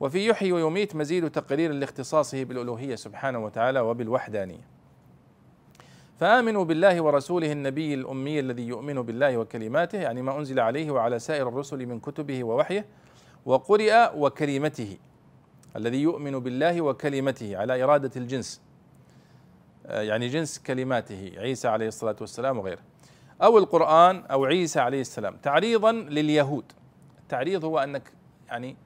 وفي 0.00 0.26
يحيي 0.26 0.52
ويميت 0.52 0.96
مزيد 0.96 1.30
تقرير 1.30 1.72
لاختصاصه 1.72 2.44
بالألوهية 2.44 2.94
سبحانه 2.94 3.44
وتعالى 3.44 3.80
وبالوحدانية. 3.80 4.80
فآمنوا 6.20 6.64
بالله 6.64 7.00
ورسوله 7.00 7.52
النبي 7.52 7.94
الأمي 7.94 8.40
الذي 8.40 8.62
يؤمن 8.62 9.02
بالله 9.02 9.36
وكلماته 9.36 9.98
يعني 9.98 10.22
ما 10.22 10.38
أنزل 10.38 10.60
عليه 10.60 10.90
وعلى 10.90 11.18
سائر 11.18 11.48
الرسل 11.48 11.86
من 11.86 12.00
كتبه 12.00 12.44
ووحيه 12.44 12.86
وقرئ 13.46 14.10
وكلمته 14.16 14.96
الذي 15.76 16.02
يؤمن 16.02 16.38
بالله 16.38 16.80
وكلمته 16.80 17.56
على 17.56 17.84
إرادة 17.84 18.10
الجنس 18.16 18.60
آه، 19.86 20.02
يعني 20.02 20.28
جنس 20.28 20.58
كلماته 20.58 21.32
عيسى 21.36 21.68
عليه 21.68 21.88
الصلاة 21.88 22.16
والسلام 22.20 22.58
وغيره 22.58 22.80
أو 23.42 23.58
القرآن 23.58 24.24
أو 24.30 24.44
عيسى 24.44 24.80
عليه 24.80 25.00
السلام. 25.00 25.36
تعريضا 25.36 25.92
لليهود. 25.92 26.64
التعريض 27.22 27.64
هو 27.64 27.78
أنك 27.78 28.12
يعني 28.48 28.76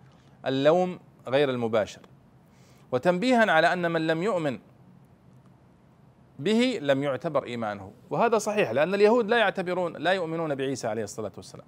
اللوم 0.47 0.99
غير 1.29 1.51
المباشر. 1.51 2.01
وتنبيها 2.93 3.53
على 3.53 3.73
أن 3.73 3.91
من 3.91 4.07
لم 4.07 4.23
يؤمن 4.23 4.59
به 6.39 6.79
لم 6.83 7.03
يعتبر 7.03 7.45
إيمانه. 7.45 7.93
وهذا 8.11 8.39
صحيح 8.39 8.71
لأن 8.71 8.95
اليهود 8.95 9.29
لا 9.29 9.39
يعتبرون 9.39 9.97
لا 9.97 10.13
يؤمنون 10.13 10.55
بعيسى 10.55 10.87
عليه 10.87 11.05
الصلاة 11.05 11.33
والسلام. 11.37 11.67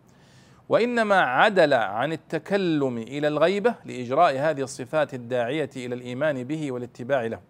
وإنما 0.69 1.21
عدل 1.21 1.75
عن 1.75 2.13
التكلم 2.13 2.99
إلى 2.99 3.29
الغيبة 3.29 3.75
لإجراء 3.85 4.39
هذه 4.39 4.63
الصفات 4.63 5.15
الداعية 5.15 5.71
إلى 5.77 5.95
الإيمان 5.95 6.45
به 6.45 6.73
والاتباع 6.73 7.27
له. 7.27 7.41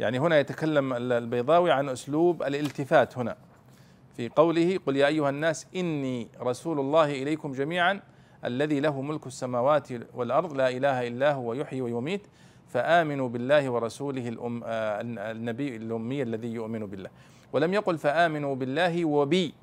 يعني 0.00 0.18
هنا 0.18 0.38
يتكلم 0.38 0.92
البيضاوي 0.92 1.70
عن 1.70 1.88
أسلوب 1.88 2.42
الالتفات 2.42 3.18
هنا. 3.18 3.36
في 4.16 4.28
قوله 4.28 4.78
قل 4.86 4.96
يا 4.96 5.06
أيها 5.06 5.30
الناس 5.30 5.66
إني 5.76 6.28
رسول 6.40 6.80
الله 6.80 7.22
إليكم 7.22 7.52
جميعا 7.52 8.00
الذي 8.44 8.80
له 8.80 9.02
ملك 9.02 9.26
السماوات 9.26 9.88
والأرض 10.14 10.52
لا 10.52 10.68
إله 10.68 11.08
إلا 11.08 11.32
هو 11.32 11.54
يحيي 11.54 11.80
ويميت 11.80 12.26
فآمنوا 12.68 13.28
بالله 13.28 13.70
ورسوله 13.70 14.28
الأم 14.28 14.62
آه، 14.64 15.00
النبي 15.30 15.76
الأمي 15.76 16.22
الذي 16.22 16.48
يؤمن 16.48 16.86
بالله. 16.86 17.10
ولم 17.52 17.74
يقل 17.74 17.98
فآمنوا 17.98 18.54
بالله 18.54 19.04
وبي 19.04 19.54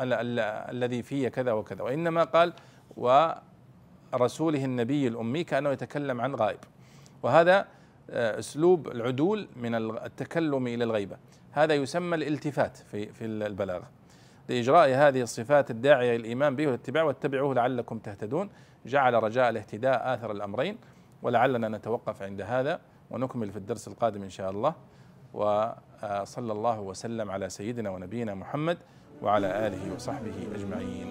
الذي 0.00 1.02
في 1.02 1.30
كذا 1.30 1.52
وكذا. 1.52 1.82
وإنما 1.82 2.24
قال 2.24 2.52
ورسوله 2.96 4.64
النبي 4.64 5.08
الأمي 5.08 5.44
كأنه 5.44 5.70
يتكلم 5.70 6.20
عن 6.20 6.34
غائب. 6.34 6.58
وهذا 7.22 7.68
آه، 8.10 8.38
أسلوب 8.38 8.88
العدول 8.88 9.48
من 9.56 9.74
التكلم 9.74 10.66
إلى 10.66 10.84
الغيبة. 10.84 11.16
هذا 11.52 11.74
يسمى 11.74 12.14
الالتفات 12.16 12.76
في 12.76 13.12
في 13.12 13.24
البلاغة. 13.24 13.90
لإجراء 14.48 14.88
هذه 14.88 15.22
الصفات 15.22 15.70
الداعية 15.70 16.16
للإيمان 16.16 16.56
به 16.56 16.66
والاتباع 16.66 17.02
واتبعوه 17.02 17.54
لعلكم 17.54 17.98
تهتدون. 17.98 18.50
جعل 18.86 19.14
رجاء 19.14 19.50
الاهتداء 19.50 20.14
آثر 20.14 20.30
الأمرين 20.32 20.78
ولعلنا 21.22 21.68
نتوقف 21.68 22.22
عند 22.22 22.40
هذا 22.40 22.80
ونكمل 23.10 23.50
في 23.50 23.56
الدرس 23.56 23.88
القادم 23.88 24.22
إن 24.22 24.30
شاء 24.30 24.50
الله. 24.50 24.74
وصلى 25.34 26.52
الله 26.52 26.80
وسلم 26.80 27.30
على 27.30 27.48
سيدنا 27.48 27.90
ونبينا 27.90 28.34
محمد 28.34 28.78
وعلى 29.22 29.66
آله 29.66 29.94
وصحبه 29.94 30.34
أجمعين. 30.54 31.10